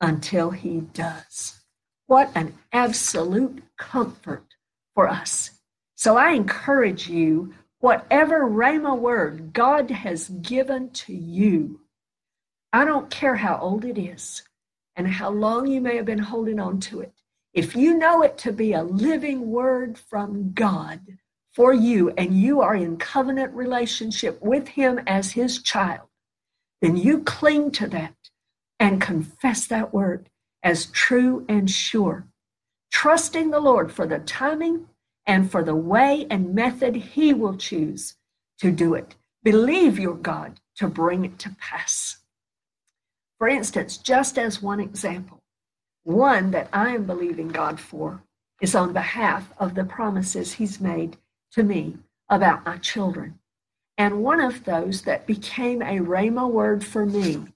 until 0.00 0.52
he 0.52 0.80
does. 0.80 1.60
What 2.06 2.30
an 2.34 2.54
absolute 2.72 3.62
comfort 3.76 4.54
for 4.94 5.06
us 5.06 5.50
so 5.96 6.18
I 6.18 6.32
encourage 6.32 7.08
you, 7.08 7.54
whatever 7.80 8.40
Rhema 8.40 8.96
word 8.98 9.54
God 9.54 9.90
has 9.90 10.28
given 10.28 10.90
to 10.90 11.14
you, 11.14 11.80
I 12.72 12.84
don't 12.84 13.08
care 13.08 13.36
how 13.36 13.58
old 13.58 13.86
it 13.86 13.98
is 13.98 14.42
and 14.94 15.08
how 15.08 15.30
long 15.30 15.66
you 15.66 15.80
may 15.80 15.96
have 15.96 16.04
been 16.04 16.18
holding 16.18 16.60
on 16.60 16.80
to 16.80 17.00
it. 17.00 17.12
If 17.54 17.74
you 17.74 17.96
know 17.96 18.22
it 18.22 18.36
to 18.38 18.52
be 18.52 18.74
a 18.74 18.82
living 18.82 19.50
word 19.50 19.96
from 19.96 20.52
God 20.52 21.00
for 21.54 21.72
you 21.72 22.10
and 22.10 22.38
you 22.38 22.60
are 22.60 22.74
in 22.74 22.98
covenant 22.98 23.54
relationship 23.54 24.38
with 24.42 24.68
Him 24.68 25.00
as 25.06 25.32
His 25.32 25.62
child, 25.62 26.08
then 26.82 26.98
you 26.98 27.22
cling 27.22 27.70
to 27.72 27.86
that 27.88 28.14
and 28.78 29.00
confess 29.00 29.66
that 29.68 29.94
word 29.94 30.28
as 30.62 30.86
true 30.86 31.46
and 31.48 31.70
sure, 31.70 32.26
trusting 32.90 33.50
the 33.50 33.60
Lord 33.60 33.90
for 33.90 34.06
the 34.06 34.18
timing 34.18 34.88
and 35.26 35.50
for 35.50 35.62
the 35.62 35.74
way 35.74 36.26
and 36.30 36.54
method 36.54 36.96
He 36.96 37.34
will 37.34 37.56
choose 37.56 38.14
to 38.60 38.70
do 38.70 38.94
it. 38.94 39.14
Believe 39.42 39.98
your 39.98 40.14
God 40.14 40.60
to 40.76 40.88
bring 40.88 41.24
it 41.24 41.38
to 41.40 41.56
pass. 41.60 42.18
For 43.38 43.48
instance, 43.48 43.98
just 43.98 44.38
as 44.38 44.62
one 44.62 44.80
example, 44.80 45.42
one 46.04 46.52
that 46.52 46.68
I 46.72 46.94
am 46.94 47.04
believing 47.04 47.48
God 47.48 47.80
for 47.80 48.22
is 48.60 48.74
on 48.74 48.92
behalf 48.92 49.52
of 49.58 49.74
the 49.74 49.84
promises 49.84 50.54
He's 50.54 50.80
made 50.80 51.16
to 51.52 51.62
me 51.62 51.98
about 52.28 52.64
my 52.64 52.78
children. 52.78 53.38
And 53.98 54.22
one 54.22 54.40
of 54.40 54.64
those 54.64 55.02
that 55.02 55.26
became 55.26 55.82
a 55.82 56.00
Rhema 56.00 56.50
word 56.50 56.84
for 56.84 57.06
me 57.06 57.46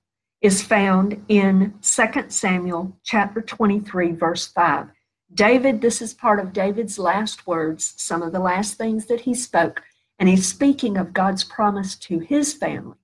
is 0.41 0.63
found 0.63 1.23
in 1.29 1.75
2 1.83 2.05
Samuel 2.29 2.97
chapter 3.05 3.43
23, 3.43 4.13
verse 4.13 4.47
5. 4.47 4.89
David, 5.33 5.81
this 5.81 6.03
is 6.03 6.13
part 6.13 6.41
of 6.41 6.53
David's 6.53 6.99
last 6.99 7.47
words, 7.47 7.95
some 7.97 8.21
of 8.23 8.33
the 8.33 8.41
last 8.41 8.75
things 8.75 9.07
that 9.07 9.21
he 9.21 9.35
spoke, 9.35 9.83
and 10.19 10.29
he's 10.29 10.47
speaking 10.47 10.97
of 10.97 11.13
God's 11.13 11.45
promise 11.45 11.95
to 11.97 12.19
his 12.19 12.53
family. 12.53 12.97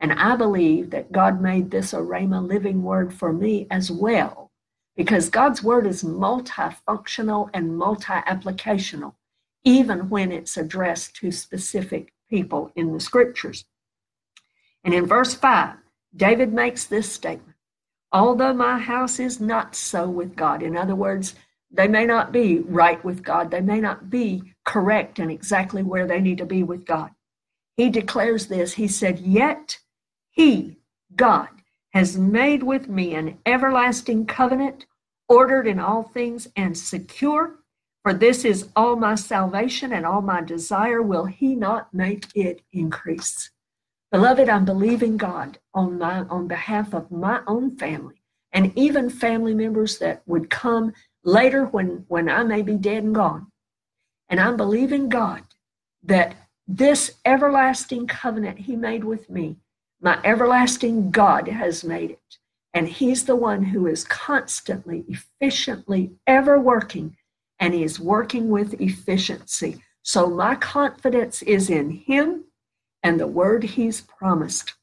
And 0.00 0.12
I 0.14 0.36
believe 0.36 0.90
that 0.90 1.12
God 1.12 1.40
made 1.40 1.70
this 1.70 1.92
a 1.92 1.98
Rhema 1.98 2.46
living 2.46 2.82
word 2.82 3.12
for 3.12 3.32
me 3.32 3.66
as 3.70 3.90
well, 3.90 4.50
because 4.96 5.28
God's 5.28 5.62
word 5.62 5.86
is 5.86 6.02
multifunctional 6.02 7.50
and 7.52 7.76
multi 7.76 8.12
applicational, 8.12 9.14
even 9.62 10.08
when 10.08 10.32
it's 10.32 10.56
addressed 10.56 11.16
to 11.16 11.30
specific 11.30 12.12
people 12.30 12.72
in 12.76 12.92
the 12.92 13.00
scriptures. 13.00 13.66
And 14.84 14.94
in 14.94 15.06
verse 15.06 15.34
5, 15.34 15.76
David 16.14 16.52
makes 16.52 16.86
this 16.86 17.12
statement 17.12 17.45
although 18.16 18.54
my 18.54 18.78
house 18.78 19.20
is 19.20 19.40
not 19.42 19.76
so 19.76 20.08
with 20.08 20.34
God. 20.34 20.62
In 20.62 20.74
other 20.74 20.94
words, 20.94 21.34
they 21.70 21.86
may 21.86 22.06
not 22.06 22.32
be 22.32 22.60
right 22.60 23.04
with 23.04 23.22
God, 23.22 23.50
they 23.50 23.60
may 23.60 23.78
not 23.78 24.08
be 24.08 24.54
correct 24.64 25.18
and 25.18 25.30
exactly 25.30 25.82
where 25.82 26.06
they 26.06 26.20
need 26.20 26.38
to 26.38 26.46
be 26.46 26.62
with 26.62 26.86
God. 26.86 27.10
He 27.76 27.90
declares 27.90 28.46
this 28.46 28.72
He 28.72 28.88
said, 28.88 29.18
Yet 29.18 29.78
He, 30.30 30.78
God, 31.14 31.48
has 31.92 32.16
made 32.16 32.62
with 32.62 32.88
me 32.88 33.14
an 33.14 33.36
everlasting 33.44 34.24
covenant, 34.24 34.86
ordered 35.28 35.66
in 35.66 35.78
all 35.78 36.04
things 36.04 36.48
and 36.56 36.76
secure. 36.76 37.56
For 38.02 38.14
this 38.14 38.46
is 38.46 38.70
all 38.74 38.96
my 38.96 39.16
salvation 39.16 39.92
and 39.92 40.06
all 40.06 40.22
my 40.22 40.40
desire. 40.40 41.02
Will 41.02 41.26
He 41.26 41.54
not 41.54 41.92
make 41.92 42.28
it 42.34 42.62
increase? 42.72 43.50
Beloved, 44.12 44.48
I'm 44.48 44.64
believing 44.64 45.16
God 45.16 45.58
on 45.74 45.98
my 45.98 46.20
on 46.20 46.46
behalf 46.46 46.94
of 46.94 47.10
my 47.10 47.40
own 47.46 47.76
family 47.76 48.22
and 48.52 48.72
even 48.78 49.10
family 49.10 49.54
members 49.54 49.98
that 49.98 50.22
would 50.26 50.48
come 50.48 50.92
later 51.24 51.64
when 51.66 52.04
when 52.08 52.28
I 52.28 52.44
may 52.44 52.62
be 52.62 52.76
dead 52.76 53.02
and 53.02 53.14
gone. 53.14 53.50
And 54.28 54.40
I'm 54.40 54.56
believing 54.56 55.08
God 55.08 55.42
that 56.04 56.36
this 56.68 57.14
everlasting 57.24 58.06
covenant 58.06 58.58
he 58.60 58.76
made 58.76 59.04
with 59.04 59.28
me, 59.28 59.56
my 60.00 60.20
everlasting 60.24 61.10
God 61.10 61.48
has 61.48 61.84
made 61.84 62.12
it. 62.12 62.38
And 62.74 62.88
he's 62.88 63.24
the 63.24 63.36
one 63.36 63.62
who 63.64 63.86
is 63.86 64.04
constantly, 64.04 65.04
efficiently, 65.08 66.12
ever 66.26 66.60
working, 66.60 67.16
and 67.58 67.72
he 67.72 67.82
is 67.82 67.98
working 67.98 68.50
with 68.50 68.80
efficiency. 68.80 69.82
So 70.02 70.28
my 70.28 70.54
confidence 70.56 71.42
is 71.42 71.70
in 71.70 71.90
him 71.90 72.44
and 73.06 73.20
the 73.20 73.26
word 73.28 73.62
he's 73.62 74.00
promised 74.00 74.74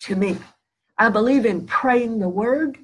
to 0.00 0.14
me. 0.14 0.36
I 0.98 1.08
believe 1.08 1.46
in 1.46 1.66
praying 1.66 2.18
the 2.18 2.28
word. 2.28 2.76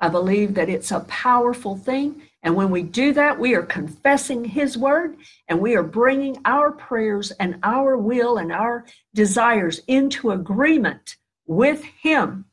I 0.00 0.08
believe 0.08 0.54
that 0.54 0.68
it's 0.68 0.90
a 0.90 1.06
powerful 1.06 1.76
thing. 1.76 2.22
And 2.42 2.56
when 2.56 2.70
we 2.70 2.82
do 2.82 3.12
that, 3.12 3.38
we 3.38 3.54
are 3.54 3.62
confessing 3.62 4.44
His 4.44 4.76
word 4.76 5.16
and 5.46 5.60
we 5.60 5.76
are 5.76 5.84
bringing 5.84 6.38
our 6.44 6.72
prayers 6.72 7.30
and 7.32 7.60
our 7.62 7.96
will 7.96 8.36
and 8.36 8.50
our 8.50 8.84
desires 9.14 9.80
into 9.86 10.32
agreement 10.32 11.14
with 11.46 11.84
Him. 11.84 12.46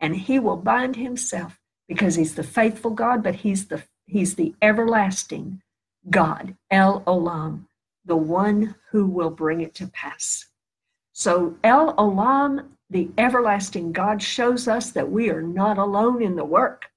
And 0.00 0.14
He 0.14 0.38
will 0.38 0.58
bind 0.58 0.96
Himself 0.96 1.58
because 1.88 2.16
He's 2.16 2.34
the 2.34 2.42
faithful 2.42 2.90
God, 2.90 3.22
but 3.22 3.36
He's 3.36 3.68
the 3.68 3.82
He's 4.04 4.34
the 4.34 4.54
everlasting 4.60 5.62
God, 6.10 6.54
El 6.70 7.00
Olam, 7.04 7.64
the 8.04 8.16
one 8.16 8.74
who 8.90 9.06
will 9.06 9.30
bring 9.30 9.62
it 9.62 9.74
to 9.76 9.86
pass. 9.86 10.47
So 11.18 11.56
El 11.64 11.94
Olam, 11.94 12.68
the 12.90 13.10
everlasting 13.18 13.90
God, 13.90 14.22
shows 14.22 14.68
us 14.68 14.92
that 14.92 15.10
we 15.10 15.30
are 15.30 15.42
not 15.42 15.76
alone 15.76 16.22
in 16.22 16.36
the 16.36 16.44
work. 16.44 16.90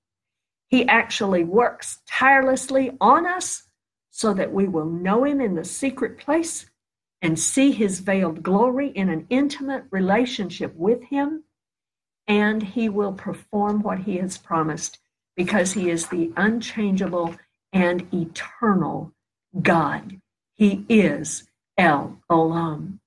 He 0.67 0.88
actually 0.88 1.43
works 1.43 2.01
tirelessly 2.07 2.95
on 3.01 3.26
us 3.26 3.63
so 4.11 4.32
that 4.36 4.53
we 4.53 4.67
will 4.67 4.86
know 4.86 5.24
Him 5.24 5.41
in 5.41 5.55
the 5.55 5.65
secret 5.65 6.19
place 6.19 6.67
and 7.24 7.39
see 7.39 7.72
His 7.72 8.01
veiled 8.01 8.43
glory 8.43 8.89
in 8.89 9.09
an 9.09 9.26
intimate 9.32 9.86
relationship 9.89 10.76
with 10.76 11.01
Him. 11.05 11.45
And 12.28 12.61
He 12.61 12.89
will 12.89 13.13
perform 13.13 13.82
what 13.82 14.01
He 14.01 14.17
has 14.17 14.38
promised 14.38 14.99
because 15.36 15.74
He 15.74 15.89
is 15.89 16.09
the 16.09 16.32
unchangeable 16.38 17.38
and 17.74 18.07
eternal 18.13 19.13
God. 19.63 20.22
He 20.53 20.86
is 20.88 21.49
El 21.76 22.19
Olam. 22.30 22.99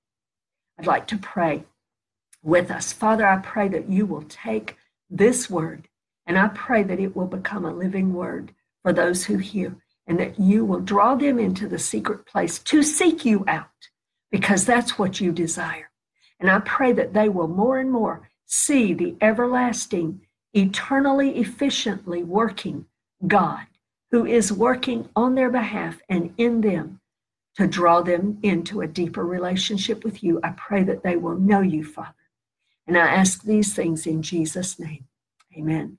I'd 0.77 0.87
like 0.87 1.07
to 1.07 1.17
pray 1.17 1.63
with 2.43 2.69
us. 2.69 2.93
Father, 2.93 3.25
I 3.25 3.37
pray 3.37 3.67
that 3.69 3.89
you 3.89 4.05
will 4.05 4.23
take 4.23 4.77
this 5.09 5.49
word 5.49 5.87
and 6.25 6.37
I 6.37 6.47
pray 6.49 6.83
that 6.83 6.99
it 6.99 7.15
will 7.15 7.27
become 7.27 7.65
a 7.65 7.73
living 7.73 8.13
word 8.13 8.53
for 8.83 8.93
those 8.93 9.25
who 9.25 9.37
hear 9.37 9.77
and 10.07 10.19
that 10.19 10.39
you 10.39 10.65
will 10.65 10.79
draw 10.79 11.15
them 11.15 11.39
into 11.39 11.67
the 11.67 11.79
secret 11.79 12.25
place 12.25 12.59
to 12.59 12.83
seek 12.83 13.25
you 13.25 13.43
out 13.47 13.69
because 14.31 14.65
that's 14.65 14.99
what 14.99 15.19
you 15.19 15.31
desire. 15.31 15.89
And 16.39 16.49
I 16.49 16.59
pray 16.59 16.91
that 16.93 17.13
they 17.13 17.29
will 17.29 17.47
more 17.47 17.79
and 17.79 17.91
more 17.91 18.29
see 18.45 18.93
the 18.93 19.15
everlasting, 19.21 20.21
eternally 20.53 21.37
efficiently 21.37 22.23
working 22.23 22.85
God 23.25 23.65
who 24.11 24.25
is 24.25 24.51
working 24.51 25.09
on 25.15 25.35
their 25.35 25.49
behalf 25.49 25.99
and 26.09 26.33
in 26.37 26.61
them 26.61 26.99
to 27.55 27.67
draw 27.67 28.01
them 28.01 28.39
into 28.43 28.81
a 28.81 28.87
deeper 28.87 29.25
relationship 29.25 30.03
with 30.03 30.23
you. 30.23 30.39
I 30.43 30.49
pray 30.51 30.83
that 30.83 31.03
they 31.03 31.15
will 31.15 31.37
know 31.37 31.61
you, 31.61 31.83
Father. 31.83 32.13
And 32.87 32.97
I 32.97 33.07
ask 33.07 33.43
these 33.43 33.73
things 33.73 34.05
in 34.05 34.21
Jesus' 34.21 34.77
name. 34.77 35.05
Amen. 35.57 35.97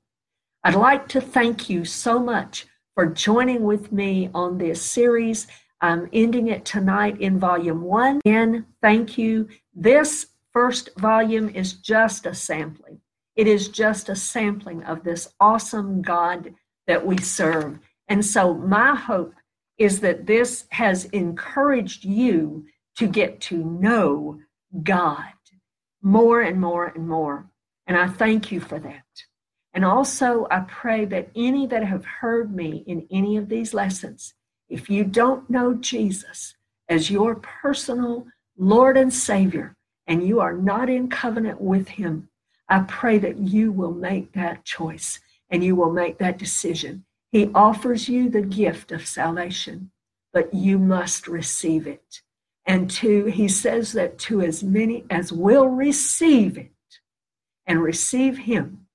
I'd 0.62 0.74
like 0.74 1.09
to 1.09 1.20
thank 1.20 1.70
you 1.70 1.84
so 1.84 2.18
much 2.18 2.66
for 2.94 3.07
joining 3.07 3.62
with 3.62 3.92
me 3.92 4.30
on 4.34 4.59
this 4.59 4.82
series. 4.82 5.46
I'm 5.80 6.09
ending 6.12 6.48
it 6.48 6.64
tonight 6.64 7.20
in 7.20 7.38
volume 7.38 7.82
one. 7.82 8.20
Again, 8.24 8.66
thank 8.82 9.18
you. 9.18 9.48
This 9.74 10.28
first 10.52 10.90
volume 10.98 11.48
is 11.50 11.74
just 11.74 12.26
a 12.26 12.34
sampling. 12.34 13.00
It 13.36 13.46
is 13.46 13.68
just 13.68 14.09
a 14.09 14.16
sampling 14.16 14.82
of 14.84 15.04
this 15.04 15.28
awesome 15.40 16.02
God 16.02 16.54
that 16.86 17.07
we 17.07 17.18
serve. 17.18 17.78
And 18.09 18.24
so, 18.24 18.54
my 18.54 18.94
hope 18.94 19.34
is 19.79 20.01
that 20.01 20.27
this 20.27 20.64
has 20.70 21.05
encouraged 21.07 22.05
you 22.05 22.66
to 22.97 23.07
get 23.07 23.41
to 23.43 23.57
know 23.59 24.41
God 24.83 25.33
more 26.03 26.41
and 26.41 26.61
more 26.61 26.87
and 26.87 27.09
more. 27.09 27.51
And 27.87 27.97
I 27.97 28.09
thank 28.09 28.53
you 28.53 28.61
for 28.61 28.79
that. 28.79 29.03
And 29.74 29.85
also, 29.85 30.47
I 30.51 30.61
pray 30.61 31.05
that 31.07 31.31
any 31.35 31.66
that 31.66 31.85
have 31.85 32.05
heard 32.05 32.55
me 32.55 32.85
in 32.87 33.07
any 33.11 33.37
of 33.37 33.49
these 33.49 33.74
lessons, 33.74 34.35
if 34.68 34.89
you 34.89 35.05
don't 35.05 35.51
know 35.51 35.74
Jesus 35.74 36.55
as 36.89 37.11
your 37.11 37.35
personal 37.35 38.27
Lord 38.57 38.97
and 38.97 39.12
Savior, 39.12 39.77
and 40.07 40.27
you 40.27 40.41
are 40.41 40.57
not 40.57 40.89
in 40.89 41.09
covenant 41.09 41.61
with 41.61 41.89
Him, 41.89 42.29
I 42.68 42.81
pray 42.81 43.18
that 43.18 43.39
you 43.39 43.72
will 43.72 43.93
make 43.93 44.33
that 44.33 44.64
choice 44.64 45.20
and 45.51 45.62
you 45.62 45.74
will 45.77 45.93
make 45.93 46.18
that 46.18 46.39
decision. 46.39 47.05
He 47.33 47.51
offers 47.55 48.09
you 48.09 48.29
the 48.29 48.43
gift 48.43 48.93
of 48.93 49.07
salvation, 49.07 49.91
but 50.33 50.55
you 50.55 50.79
must 50.79 51.29
receive 51.29 51.87
it. 51.87 52.22
And 52.64 52.91
to, 52.91 53.27
he 53.27 53.49
says 53.49 53.93
that 53.93 54.18
to 54.20 54.41
as 54.41 54.62
many 54.62 55.05
as 55.09 55.33
will 55.33 55.68
receive 55.68 56.59
it 56.59 56.72
and 57.66 57.83
receive 57.83 58.39
Him, 58.39 58.87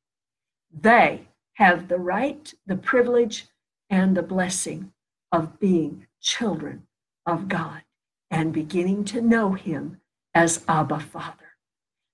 they 0.73 1.27
have 1.53 1.87
the 1.87 1.97
right, 1.97 2.53
the 2.65 2.75
privilege, 2.75 3.47
and 3.89 4.15
the 4.15 4.23
blessing 4.23 4.91
of 5.31 5.59
being 5.59 6.07
children 6.21 6.87
of 7.25 7.47
God 7.47 7.83
and 8.29 8.53
beginning 8.53 9.05
to 9.05 9.21
know 9.21 9.53
Him 9.53 9.99
as 10.33 10.63
Abba 10.67 10.99
Father. 10.99 11.57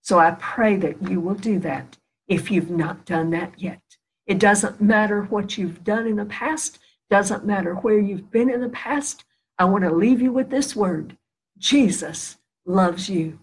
So 0.01 0.19
I 0.19 0.31
pray 0.31 0.77
that 0.77 1.09
you 1.09 1.19
will 1.19 1.35
do 1.35 1.59
that 1.59 1.97
if 2.27 2.49
you've 2.49 2.69
not 2.69 3.05
done 3.05 3.29
that 3.31 3.59
yet. 3.59 3.96
It 4.27 4.39
doesn't 4.39 4.81
matter 4.81 5.23
what 5.23 5.57
you've 5.57 5.85
done 5.85 6.05
in 6.05 6.17
the 6.17 6.25
past, 6.25 6.79
doesn't 7.09 7.45
matter 7.45 7.75
where 7.75 7.97
you've 7.97 8.29
been 8.29 8.49
in 8.49 8.59
the 8.61 8.69
past. 8.69 9.23
I 9.57 9.65
want 9.65 9.85
to 9.85 9.91
leave 9.91 10.21
you 10.21 10.31
with 10.31 10.49
this 10.49 10.75
word 10.75 11.17
Jesus 11.57 12.37
loves 12.65 13.09
you 13.09 13.39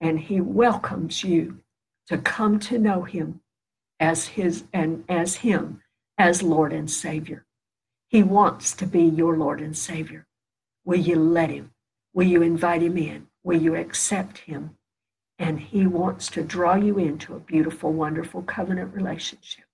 and 0.00 0.20
he 0.20 0.40
welcomes 0.40 1.24
you 1.24 1.58
to 2.06 2.18
come 2.18 2.60
to 2.60 2.78
know 2.78 3.02
him 3.02 3.40
as 3.98 4.28
his 4.28 4.64
and 4.72 5.04
as 5.08 5.36
him 5.36 5.82
as 6.18 6.42
Lord 6.42 6.72
and 6.72 6.90
Savior. 6.90 7.44
He 8.08 8.22
wants 8.22 8.74
to 8.76 8.86
be 8.86 9.02
your 9.02 9.36
Lord 9.36 9.60
and 9.60 9.76
Savior. 9.76 10.26
Will 10.84 11.00
you 11.00 11.16
let 11.16 11.50
him? 11.50 11.72
Will 12.14 12.26
you 12.26 12.42
invite 12.42 12.82
him 12.82 12.96
in? 12.96 13.26
Will 13.42 13.60
you 13.60 13.74
accept 13.74 14.38
him? 14.38 14.76
And 15.38 15.60
he 15.60 15.86
wants 15.86 16.28
to 16.30 16.42
draw 16.42 16.74
you 16.74 16.98
into 16.98 17.34
a 17.34 17.40
beautiful, 17.40 17.92
wonderful 17.92 18.42
covenant 18.42 18.94
relationship. 18.94 19.64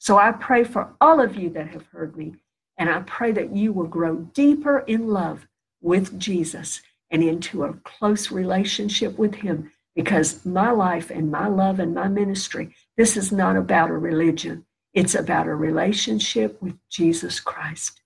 So 0.00 0.16
I 0.16 0.32
pray 0.32 0.64
for 0.64 0.94
all 0.98 1.20
of 1.20 1.36
you 1.36 1.50
that 1.50 1.68
have 1.68 1.86
heard 1.88 2.16
me, 2.16 2.34
and 2.78 2.88
I 2.88 3.00
pray 3.00 3.32
that 3.32 3.54
you 3.54 3.70
will 3.70 3.86
grow 3.86 4.16
deeper 4.16 4.78
in 4.78 5.08
love 5.08 5.46
with 5.82 6.18
Jesus 6.18 6.80
and 7.10 7.22
into 7.22 7.64
a 7.64 7.74
close 7.84 8.30
relationship 8.30 9.18
with 9.18 9.34
him 9.34 9.70
because 9.94 10.46
my 10.46 10.70
life 10.70 11.10
and 11.10 11.30
my 11.30 11.48
love 11.48 11.78
and 11.78 11.94
my 11.94 12.08
ministry, 12.08 12.74
this 12.96 13.14
is 13.14 13.30
not 13.30 13.56
about 13.56 13.90
a 13.90 13.98
religion. 13.98 14.64
It's 14.94 15.14
about 15.14 15.46
a 15.46 15.54
relationship 15.54 16.62
with 16.62 16.76
Jesus 16.88 17.38
Christ. 17.38 18.00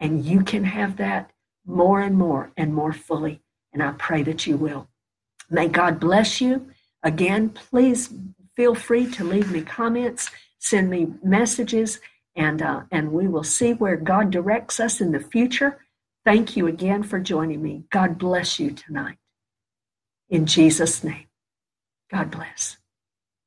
And 0.00 0.24
you 0.24 0.42
can 0.42 0.64
have 0.64 0.96
that 0.96 1.30
more 1.66 2.00
and 2.00 2.16
more 2.16 2.52
and 2.56 2.72
more 2.72 2.94
fully. 2.94 3.42
And 3.74 3.82
I 3.82 3.92
pray 3.98 4.22
that 4.22 4.46
you 4.46 4.56
will. 4.56 4.88
May 5.50 5.68
God 5.68 6.00
bless 6.00 6.40
you. 6.40 6.70
Again, 7.02 7.50
please 7.50 8.08
feel 8.56 8.74
free 8.74 9.10
to 9.10 9.24
leave 9.24 9.50
me 9.50 9.60
comments, 9.60 10.30
send 10.64 10.88
me 10.88 11.08
messages, 11.22 12.00
and, 12.36 12.62
uh, 12.62 12.82
and 12.90 13.12
we 13.12 13.28
will 13.28 13.44
see 13.44 13.74
where 13.74 13.96
God 13.96 14.30
directs 14.30 14.80
us 14.80 15.00
in 15.00 15.12
the 15.12 15.20
future. 15.20 15.78
Thank 16.24 16.56
you 16.56 16.66
again 16.66 17.02
for 17.02 17.20
joining 17.20 17.62
me. 17.62 17.84
God 17.90 18.18
bless 18.18 18.58
you 18.58 18.70
tonight. 18.70 19.18
In 20.30 20.46
Jesus' 20.46 21.04
name, 21.04 21.26
God 22.10 22.30
bless. 22.30 22.78